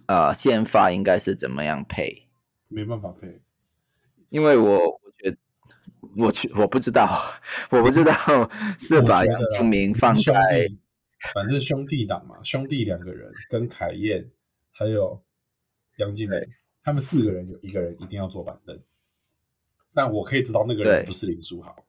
[0.06, 2.28] 呃先发应该是怎么样配？
[2.68, 3.40] 没办法配，
[4.28, 5.00] 因为我
[6.18, 7.32] 我去我不知道，
[7.70, 8.12] 我不知道
[8.78, 10.68] 是把杨敬明放在，
[11.32, 14.30] 反正兄弟党嘛，兄弟两个人跟凯燕
[14.72, 15.22] 还有
[15.96, 16.38] 杨敬明，
[16.82, 18.78] 他们四个人有一个人一定要坐板凳。
[19.94, 21.84] 但我可以知道那个人不是林书豪，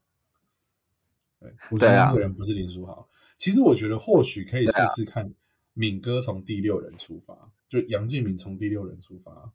[1.39, 3.07] 对，我觉得那个人不是林书豪。
[3.37, 5.33] 其实我觉得或许可以试试看，
[5.73, 9.51] 敏哥从第六人出发，就杨敬敏从第六人出发。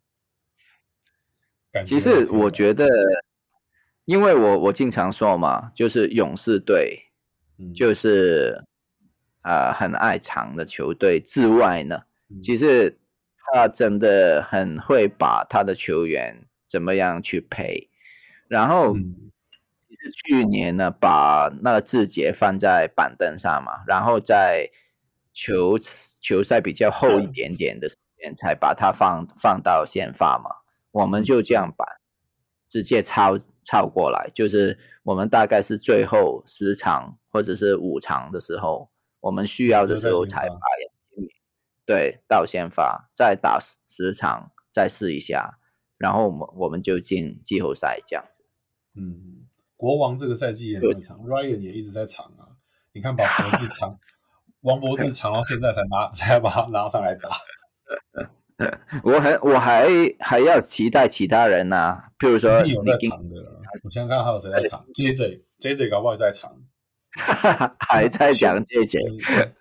[1.86, 2.86] 其实我觉得，
[4.04, 7.04] 因为我我经常说嘛，就是勇士队，
[7.74, 8.64] 就是
[9.42, 12.02] 啊很爱长的球队之外呢，
[12.42, 12.98] 其实
[13.52, 17.88] 他真的很会把他的球员怎么样去配，
[18.48, 24.68] 然后其实去年呢，把那个字节放在板凳上嘛，然后在
[25.32, 25.78] 球
[26.20, 30.50] 球赛比较厚一点点的时间，才把他放放到先发嘛。
[30.90, 31.84] 我们就这样把
[32.68, 38.90] 直接抄抄过来，就是我们大概是最后十场或者是五场的时候，
[39.20, 40.56] 我们需要的时候才发。
[41.86, 45.58] 对，到先发，再打十场，再试一下，
[45.98, 48.42] 然后我们我们就进季后赛这样子。
[48.96, 49.46] 嗯，
[49.76, 52.56] 国王这个赛季也很长，Ryan 也一直在长啊。
[52.94, 53.98] 你看把脖子长，
[54.62, 57.28] 王脖子长到现在才拿 才把他拉上来打。
[59.02, 59.88] 我还我还
[60.20, 63.36] 还要期待其他人呢，譬如说，有在场的，
[63.82, 66.56] 我现在看还有谁在场？JJ JJ 搞不好在场，
[67.80, 68.98] 还在讲 JJ。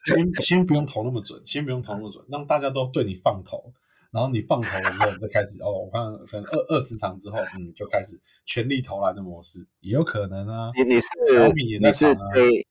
[0.05, 3.73] 先先不用投那么准，先不用投那么准，让大家都对你放投，
[4.11, 10.71] 然后你放投了之后再开始哦，我看可能二二十场之后，嗯，就开始全力投篮的模式，也有可能啊。
[10.75, 11.07] 你你是
[11.79, 12.67] 你是对。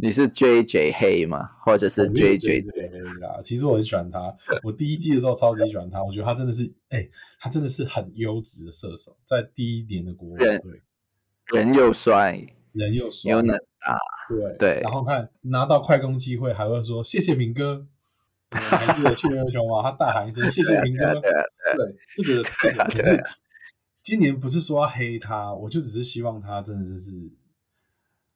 [0.00, 1.50] 你是 J J 黑吗？
[1.64, 3.42] 或者是 J J 黑啦？
[3.44, 4.32] 其实我很喜欢他，
[4.62, 7.08] 我第一季的时候超级喜欢他，我觉得他真的是，哎，
[7.40, 10.60] 他真的是很优质的射手，在第一年的国王队，
[11.52, 12.40] 人又帅，
[12.70, 14.80] 人又帅，又能打，对对。
[14.82, 17.84] 然后看拿到快攻机会，还会说谢谢明哥，
[18.50, 19.82] 还记得去年球吗？
[19.82, 23.24] 他大喊一声谢谢明哥，对，就觉得这个是
[24.04, 27.10] 今年不是说要黑他，我就只是希望他真的就是。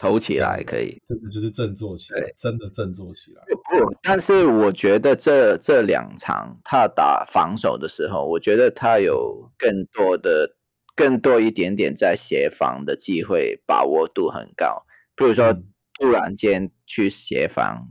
[0.02, 3.42] 投起来可以，这个就是振作起来，真的振作起来。
[3.46, 10.56] 不，但是我觉得这这两场他打防守的时候，我觉得他有更多的、
[10.96, 14.82] 更多一点点在协防的机会，把握度很高。
[15.14, 15.54] 比如说，
[16.00, 17.86] 突然间去协防，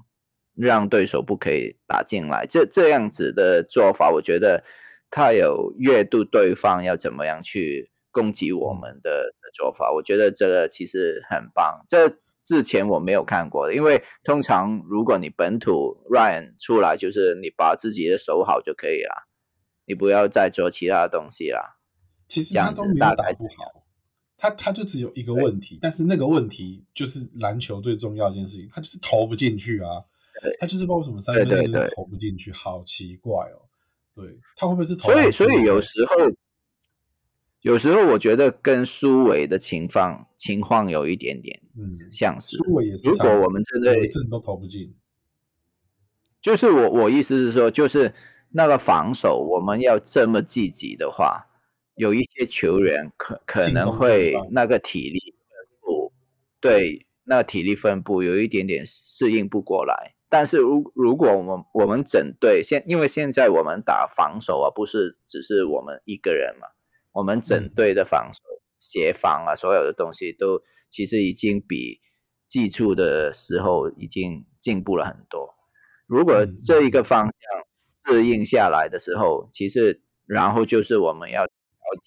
[0.53, 4.61] 让对手不可以打进来，这这样子的做法，我觉得
[5.09, 7.89] 他有阅读对方要怎么样去。
[8.13, 11.85] 攻击我们的做法，我觉得这个其实很棒。
[11.87, 19.27] 这之前我没有看过的，因为通常如果你本土 Ryan 出来，就是你把自己的守好就可以了，
[19.85, 21.79] 你不要再做其他东西了。
[22.27, 23.83] 其实他都没有打不好，
[24.37, 30.03] 他他就只有一个问题，但是那个问题就是篮球最重要一件事情，他就是投不进去啊。
[30.59, 33.69] 他就是不知道为什么三分就是投不进去，好奇怪哦。
[34.15, 34.25] 对
[34.55, 35.11] 他会不会是投？
[35.11, 36.15] 所以所以有时候。
[37.61, 42.57] 有时候我觉得跟苏伟的情况情况有一点点，嗯，像是。
[42.57, 43.07] 苏伟也是。
[43.07, 44.95] 如果我们针对阵都投不进，
[46.41, 48.15] 就是我我意思是说，就是
[48.49, 51.45] 那个防守我们要这么积极的话，
[51.93, 56.11] 有一些球员可可能会那个体力分布，
[56.59, 60.15] 对，那体力分布有一点点适应不过来。
[60.29, 66.67] 但是如如果我们我们整队现因为现在我们打防守啊，不是只是我们一个人嘛。
[67.13, 68.39] 我们整队的防守、
[68.79, 71.99] 协防啊，所有的东西都其实已经比
[72.47, 75.53] 寄出的时候已经进步了很多。
[76.07, 81.49] 如果这一个方向适应下来的时候，其实然后就是我们要了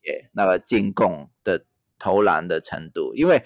[0.03, 1.65] 解那个进攻的
[1.99, 3.45] 投篮的程度，因为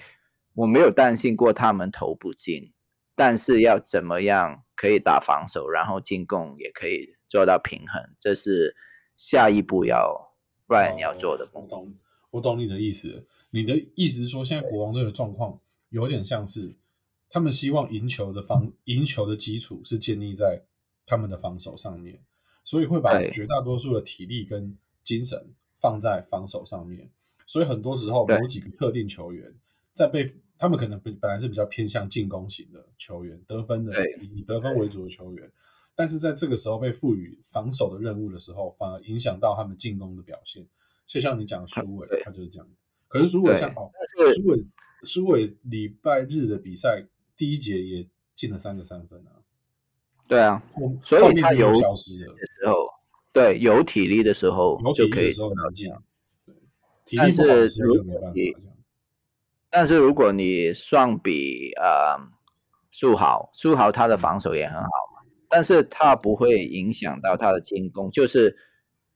[0.55, 2.73] 我没有担心过他们投不进，
[3.17, 8.77] 但是要怎么样可以打防守，然后进攻也可以做到平衡，这是
[9.17, 10.28] 下一步要。
[10.69, 11.95] 不然你要做的，我懂，
[12.31, 13.27] 我懂你的意思。
[13.51, 15.59] 你的意思是说，现在国王队的状况
[15.89, 16.77] 有点像是，
[17.31, 20.63] 他们希望赢球的方赢球的基础是建立在
[21.07, 22.21] 他们的防守上面，
[22.65, 27.11] 所以会把绝大多数的体力跟精神放在防守上面。
[27.47, 29.55] 所以很多时候，某几个特定球员
[29.95, 35.51] 在被他们可能本本来是比较偏向进攻型的球员，得分的以得分为主的球员。
[35.99, 40.65] 但是在这个时候被赋予防守的任务的时候，反而影响到他们进攻的表现。
[41.09, 42.69] 就像你讲苏伟，他就是这样。
[43.09, 43.91] 可是苏伟像哦，
[44.37, 44.65] 苏伟
[45.03, 47.05] 苏伟礼拜日的比赛
[47.37, 49.43] 第一节也进了三个三分啊。
[50.29, 50.63] 对啊，
[51.03, 52.89] 所以他有消失的时候，
[53.33, 55.91] 对有体力的时候就可以拿进。
[56.47, 56.55] 对，
[57.17, 58.55] 但是如果你
[59.69, 62.17] 但是如果你算比呃
[62.93, 64.89] 苏豪，苏豪他的防守也很好。
[65.49, 68.57] 但是他不会影响到他的进攻，就是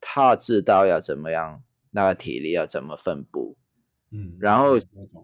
[0.00, 3.56] 他知道要怎么样，那个体力要怎么分布，
[4.10, 4.78] 嗯，然后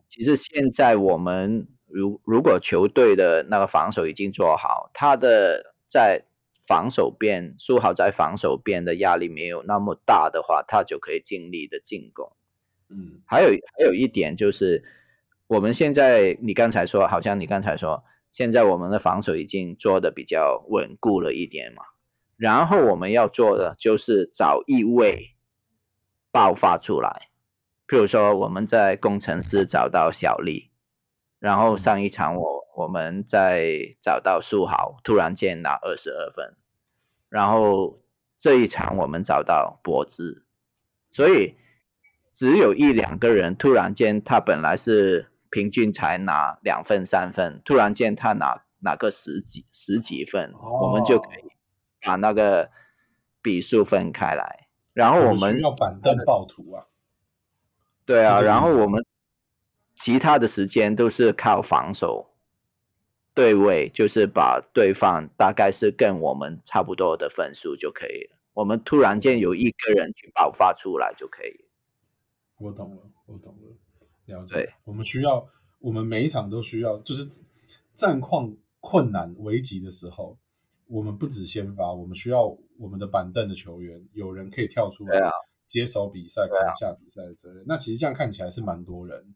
[0.08, 6.22] 其实现在我们如如果球队的那个防守已经做好，他的在
[6.66, 12.30] 防守边苏豪在防守边的压力没有那么大的话，他就可以尽力的进攻。
[12.90, 14.84] 嗯，还有还有一点就是，
[15.46, 18.04] 我们现在你刚才说，好像你刚才说，
[18.38, 21.82] 现在我们的防守已经做的比较稳固了一点嘛。
[22.36, 25.34] 然后我们要做的就是找一位
[26.30, 27.30] 爆发出来，
[27.88, 30.70] 譬如说我们在工程师找到小丽，
[31.40, 36.54] 然后上一场我我们再找到苏豪，突然间拿二十二分，
[37.28, 37.98] 然后
[38.38, 40.44] 这一场我们找到博兹，
[41.10, 41.56] 所以。
[42.30, 51.52] 只有一两个人，突然间他本来是平均才拿两分三分，突然间他拿拿个十几十几分，我们就可以
[52.00, 52.70] 把那个
[53.42, 54.68] 比数分开来。
[54.92, 56.86] 然后我们要板凳暴徒啊，
[58.04, 59.04] 对啊，然后我们
[59.94, 62.30] 其他的时间都是靠防守
[63.34, 68.38] 对位，就是把对方大概是跟我们差不多的分数就可以了。
[68.54, 71.64] 我们突然间有一个人去爆发出来就可以。
[72.58, 73.76] 我懂了，我懂了，
[74.28, 74.72] 了解。
[74.84, 75.48] 我们需要，
[75.80, 77.28] 我们每一场都需要，就是
[77.94, 80.38] 战况困难危急的时候，
[80.86, 82.44] 我们不止先发，我们需要
[82.78, 85.30] 我们的板凳的球员有人可以跳出来
[85.66, 87.64] 接手比赛、扛下比赛的责任。
[87.66, 89.34] 那其实这样看起来是蛮多人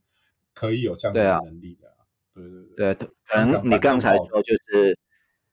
[0.54, 1.92] 可以有这样的能力的。
[2.34, 4.98] 对对对，可能你刚才说就是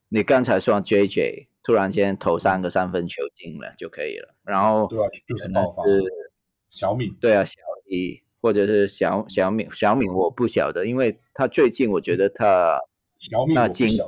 [0.07, 5.83] 你刚才说 J J 突然间投三个三分球进了就可以了，然后对啊，就是爆发。
[6.69, 7.55] 小敏对啊，小
[7.87, 12.79] 李或者是小小敏，小敏我不晓得，因为他最近我觉得他
[13.17, 14.03] 小敏那心态，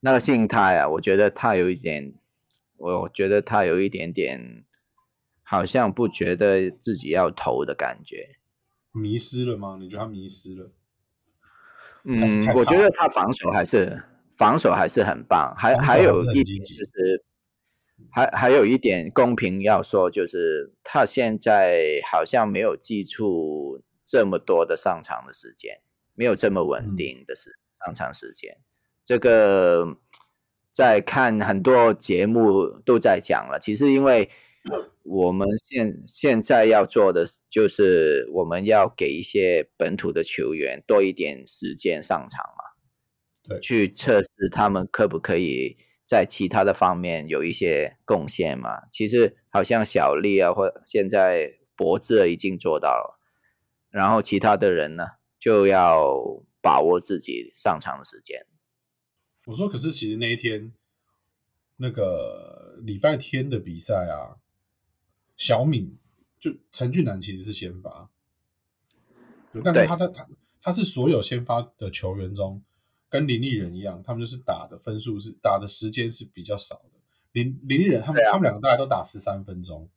[0.00, 2.14] 那个心态啊，我觉得他有一点，
[2.76, 4.64] 我觉得他有一点点，
[5.42, 8.36] 好像不觉得自己要投的感觉，
[8.92, 9.76] 迷失了吗？
[9.78, 10.70] 你觉得他迷失了？
[12.04, 14.02] 嗯，我觉得他防守还是
[14.36, 17.24] 防守还是很棒，还还有一点就是。
[18.10, 25.80] 还还有一点公平要说，就是他现在好像没有记住这么多的上场的时间，
[26.14, 28.56] 没有这么稳定的时上场时间。
[29.04, 29.96] 这个
[30.72, 33.58] 在看很多节目都在讲了。
[33.60, 34.28] 其实因为
[35.02, 42.64] 我们现现在要做的就是我们要给一些本土的球员多一点时间上场嘛，
[43.48, 45.76] 对，去测试他们可不可以。
[46.08, 48.88] 在其他的方面有一些贡献嘛？
[48.92, 53.20] 其实好像小丽啊，或现在博智已经做到了，
[53.90, 55.04] 然后其他的人呢，
[55.38, 58.46] 就要把握自己上场的时间。
[59.44, 60.72] 我说，可是其实那一天
[61.76, 64.38] 那个礼拜天的比赛啊，
[65.36, 65.98] 小敏
[66.40, 68.08] 就陈俊南其实是先发，
[69.52, 70.26] 对，但是他在他
[70.62, 72.62] 他是所有先发的球员中。
[73.10, 76.90] 跟林立人一样，他们就是打的分数是打的时间是比较少的。
[77.32, 79.88] 林林立人他们他们两个大概都打十三分钟。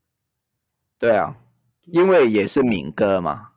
[1.00, 1.38] 对啊，
[1.86, 3.52] 因为也是敏哥嘛。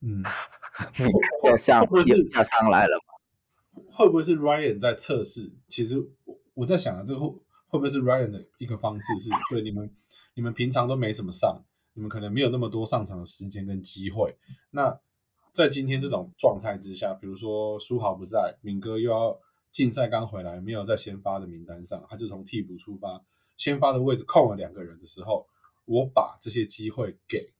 [0.00, 0.22] 嗯，
[0.98, 1.10] 敏
[1.42, 1.86] 哥上
[2.32, 3.84] 要上来了嘛？
[3.96, 5.50] 会不会是 Ryan 在测试？
[5.68, 7.26] 其实我我在想啊，这会
[7.68, 9.06] 会不会是 Ryan 的一个方式？
[9.20, 9.90] 是对你们
[10.34, 11.64] 你们平常都没怎么上，
[11.94, 14.36] 你们可能没有那么多上场的时间跟机会。
[14.70, 14.98] 那
[15.54, 19.38] 在今天这种状态之下，比如说苏豪不在，敏哥又要
[19.70, 23.24] 竞赛刚回来，没有在先发的名单上，他就从替补出发，
[23.56, 25.46] 先发的位置空了两个人的时候，
[25.84, 27.52] 我把这些机会给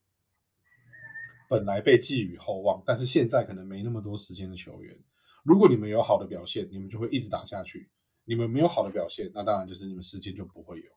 [1.49, 4.99] 本来被寄予厚望，但是现在可能没那么多时间的球员。
[5.45, 7.86] 如果你们有好的表现，你们就会一直打下去；
[8.24, 10.90] 你们没有好的表现，那当然就是你们时间就不会有。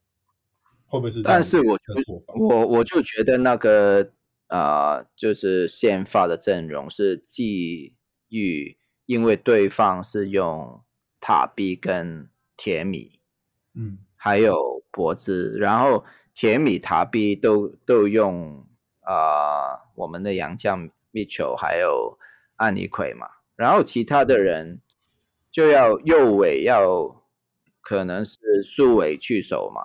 [0.87, 1.21] 会不会是？
[1.21, 1.77] 但是我
[2.39, 4.11] 我我就觉得那个。
[4.47, 7.95] 啊，就是先发的阵容是基
[8.29, 10.83] 于，因为对方是用
[11.19, 13.19] 塔比跟铁米，
[13.75, 18.65] 嗯，还有脖子，然后铁米、塔比都都用
[19.01, 22.17] 啊，我们的杨将密球还有
[22.55, 24.81] 安尼奎嘛，然后其他的人
[25.51, 27.23] 就要右尾要
[27.81, 29.81] 可能是苏伟去守嘛，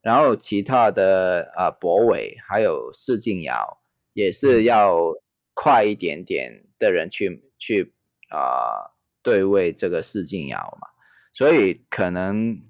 [0.00, 3.77] 然后其他的啊博伟还有施静尧。
[4.18, 5.14] 也是要
[5.54, 7.94] 快一点点的人去去
[8.30, 8.90] 啊
[9.22, 10.88] 对位这个施晋尧嘛，
[11.34, 12.60] 所以可能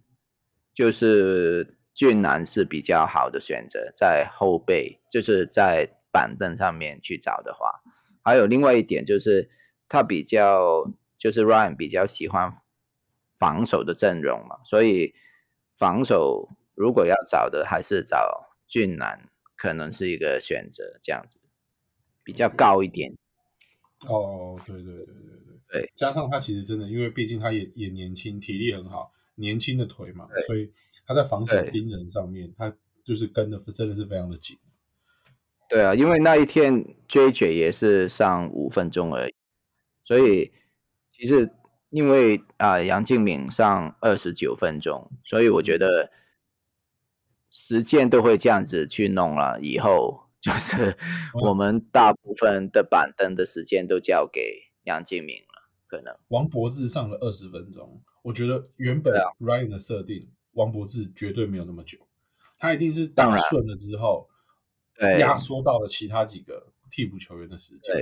[0.75, 7.81] 就是俊男是比较好的选择，在后背就是在板凳上面去找的话，
[8.23, 9.49] 还有另外一点就是
[9.89, 10.85] 他比较
[11.19, 12.59] 就是 Ryan 比较喜欢
[13.39, 15.15] 防守的阵容嘛，所以
[15.79, 21.38] 防守如果要找的还是找俊男，可能是一个选择这样子。
[22.29, 23.11] 比较高一点，
[24.07, 25.15] 哦，对对对对
[25.73, 25.81] 对。
[25.81, 30.71] 对，加上他其实真的，因为毕竟他也也年轻，体力很好，年轻的腿嘛，所以
[31.07, 34.59] 他在防守盯人上面，他就是跟的真的是非常的紧。
[35.71, 39.35] 对啊，因为那一天 JJ 也是上五分钟而已，
[40.05, 40.53] 所以
[41.17, 41.51] 其实
[41.89, 46.13] 因为啊、杨敬敏上二十九分钟，所以我觉得
[47.51, 49.59] 时间都会这样子去弄了。
[49.63, 50.97] 以后就是
[51.43, 61.99] 我们大部分的板凳的时间都交给杨敬明了，可能王柏志上了二十分钟，我觉得原本啊 Ryan 的设定，王柏志绝对没有那么久，
[62.59, 64.29] 他一定是打顺了之后，
[64.95, 67.95] 对压缩到了其他几个替补球员的时间。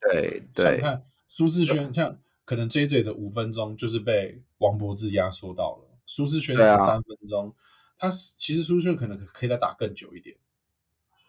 [0.00, 7.54] 对对你看苏世轩，像可能 JJ 的五分钟就是被王柏志压缩到了，苏世轩十三分钟，
[7.98, 10.36] 他其实苏世轩可能可以再打更久一点，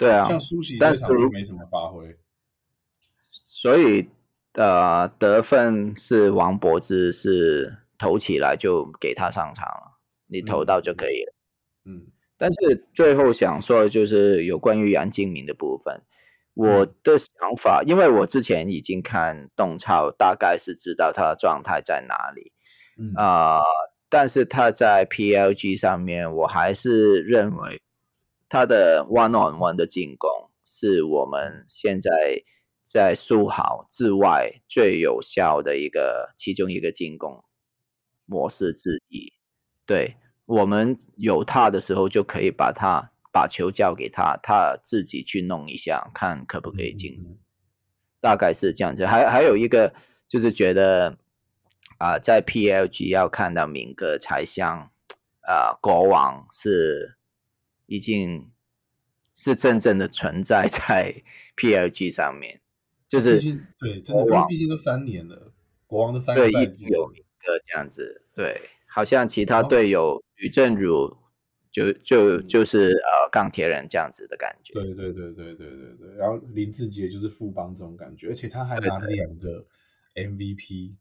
[0.02, 2.18] 对啊，像苏喜但这场就是如没什么发挥。
[3.46, 4.10] 所以
[4.54, 11.34] 呃，得分是王柏芝是投起来就给他上场了，你投到就可以了。
[11.86, 16.02] 嗯，但是最后想说的就是有关于杨敬明的部分，
[16.56, 17.28] 我的想
[17.58, 22.52] 法，因为我之前已经看动超，大概是知道他的状态在哪里
[22.98, 23.62] 嗯啊、
[24.10, 27.82] 但是他在 PLG 上面，我还是认为
[28.52, 30.30] 他的 one on one 的进攻
[30.66, 32.12] 是我们现在
[32.84, 37.46] 在苏豪之外最有效的一个其中一个进攻
[38.26, 39.32] 模式之一。
[39.86, 47.14] 对我们有他的时候，就可以把他把球交给他，他自己去弄一下，看可不可以进。
[47.24, 47.38] 嗯
[48.20, 49.06] 大概是这样子。
[49.06, 49.94] 还还有一个
[50.28, 51.18] 就是觉得
[52.00, 54.92] 啊、在 PLG 要看到明哥才像
[55.40, 57.16] 啊、国王是
[57.92, 58.50] 已经
[59.36, 61.14] 是真正的存在在
[61.60, 62.62] PLG 上面，
[63.10, 65.52] 就是毕竟对，真的，毕竟都三年了，
[65.88, 71.18] 国王的三个对一直有敏哥这样子，对，好像其他哦队友吕正儒
[71.70, 74.74] 就就就是呃钢铁人这样子的感觉。
[74.74, 79.66] 对对对对对对对，然后林志杰就是富邦这种感觉，而且他还拿了两个
[80.16, 80.96] MVP。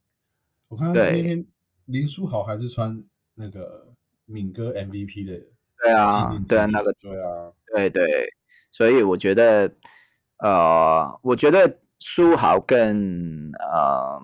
[0.67, 1.47] 我看那天
[1.87, 3.05] 林书豪还是穿
[3.37, 3.95] 那个
[4.27, 5.41] 敏哥 MVP 的
[5.83, 8.05] 对啊，对啊，那个对啊，对对，
[8.71, 9.71] 所以我觉得，
[10.39, 14.21] 呃，我觉得书豪跟呃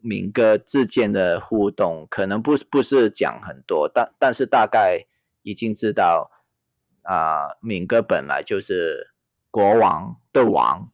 [0.00, 5.06] 敏哥之间的互动，可能不不是讲很多，但但是大概
[5.42, 6.30] 已经知道，
[7.02, 9.10] 啊、敏哥本来就是
[9.50, 10.90] 国王的王，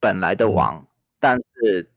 [0.00, 0.52] 本来的嗯。
[0.54, 0.86] 王，
[1.18, 1.90] 但是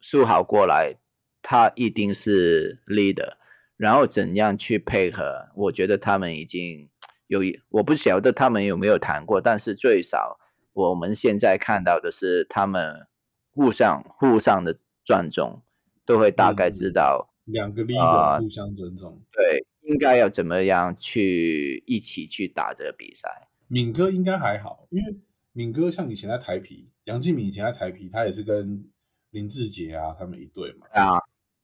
[0.00, 0.96] 书豪过来，
[1.42, 3.34] 他一定是 leader。
[3.76, 5.48] 然后怎样去配合？
[5.54, 6.88] 我觉得他们已经
[7.26, 10.38] 有一，我不晓得他们有没有谈过，但是最少
[10.72, 13.06] 我们现在看到的是他们
[13.52, 15.62] 互相互相的尊重，
[16.04, 19.20] 都会大概知嗯道，两个 leader 啊互相尊重。
[19.32, 23.48] 对，应该要怎么样去一起去打这个比赛。
[23.68, 25.16] 敏哥应该还好，因为
[25.52, 28.84] 敏哥像以前在台皮，杨敬敏以前在台皮，他也是跟
[29.30, 30.86] 林志杰啊他们一队嘛。
[30.92, 31.18] 啊，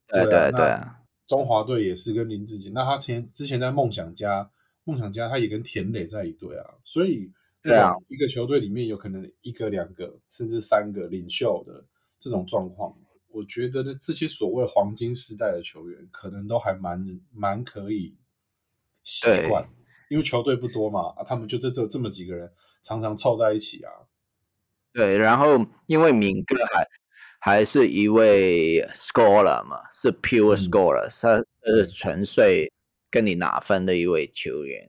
[0.08, 0.80] 对对啊对对，
[1.32, 4.50] 中华队也是跟林志杰，那他前之前在梦想家，
[4.84, 11.86] 梦想家他也跟田磊在一队啊，所以对啊，一个球队里面有可能一个、两个甚至三个领袖的
[12.20, 12.94] 这种状况，
[13.30, 17.02] 我觉得呢，这些所谓黄金时代的球员，可能都还蛮
[17.32, 18.14] 蛮可以
[19.02, 19.66] 习惯，
[20.10, 22.52] 因为球队不多嘛，啊，他们就这这这么几个人，
[22.82, 23.90] 常常凑在一起啊，
[24.92, 26.86] 对，然后因为敏哥还
[27.44, 32.70] 还是一位 scorer 嘛，是 pure 嗯 scorer，、他是纯粹
[33.10, 34.88] 跟你拿分的一位球员。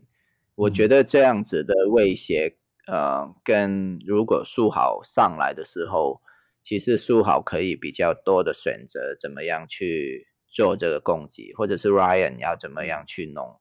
[0.54, 2.56] 我觉嗯得这样子的威胁，
[2.86, 6.22] 呃，跟如果苏豪上来的时候，
[6.62, 13.60] 其实苏豪可以比较多的选择，怎么样去做这个攻击，或者是 Ryan 要怎么样去弄。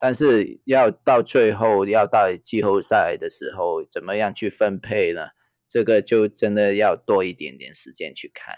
[0.00, 5.28] 但是要到最后要到季后赛的时候，怎么样去分配呢？
[5.72, 8.54] 这个就真的要多一点点时间去看。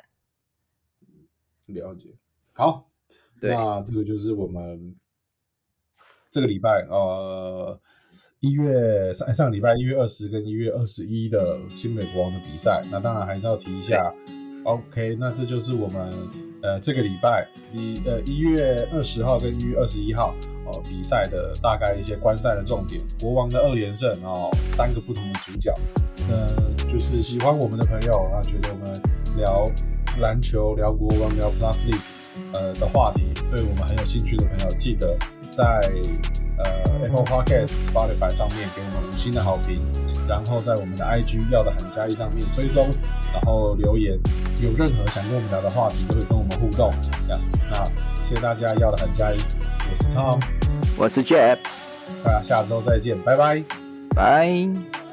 [1.67, 2.09] 了解。
[2.53, 2.91] 好，
[3.41, 4.97] 对那这个就是我们
[6.33, 7.81] 这个礼拜呃
[8.41, 14.13] 一月上上礼拜一月二十跟一月二十一的新美国王的比赛，那当然还是要提一下。
[14.65, 16.11] OK，那这就是我们
[16.63, 20.35] 呃这个礼拜一呃一月二十号跟一月二十一号
[20.67, 23.01] 哦比赛的大概一些观赛的重点。
[23.21, 25.73] 国王的二连胜哦，三个不同的主角。
[26.31, 26.47] 呃，
[26.95, 29.01] 就是喜欢我们的朋友啊，觉得我们
[29.37, 29.69] 聊
[30.21, 31.99] 篮球、聊国王、聊 Plus League
[32.53, 35.17] 呃的话题，对我们很有兴趣的朋友，记得
[35.51, 35.91] 在
[36.59, 36.65] 呃
[37.03, 39.83] Apple Podcast、Spotify 上面给我们五星的好评，
[40.29, 42.89] 然后在我们的 IG 要的很加一上面追踪，
[43.33, 44.17] 然后留言，
[44.63, 46.95] 有任何想跟我们聊的话题，都可以跟我们互动。
[47.27, 47.41] 这样，
[47.73, 47.85] 那
[48.29, 50.41] 谢谢大家要的很加一，我是 Tom，
[50.97, 51.59] 我是 Jeff，
[52.25, 53.65] 大家下周再见，拜拜。
[54.15, 55.04] 拜。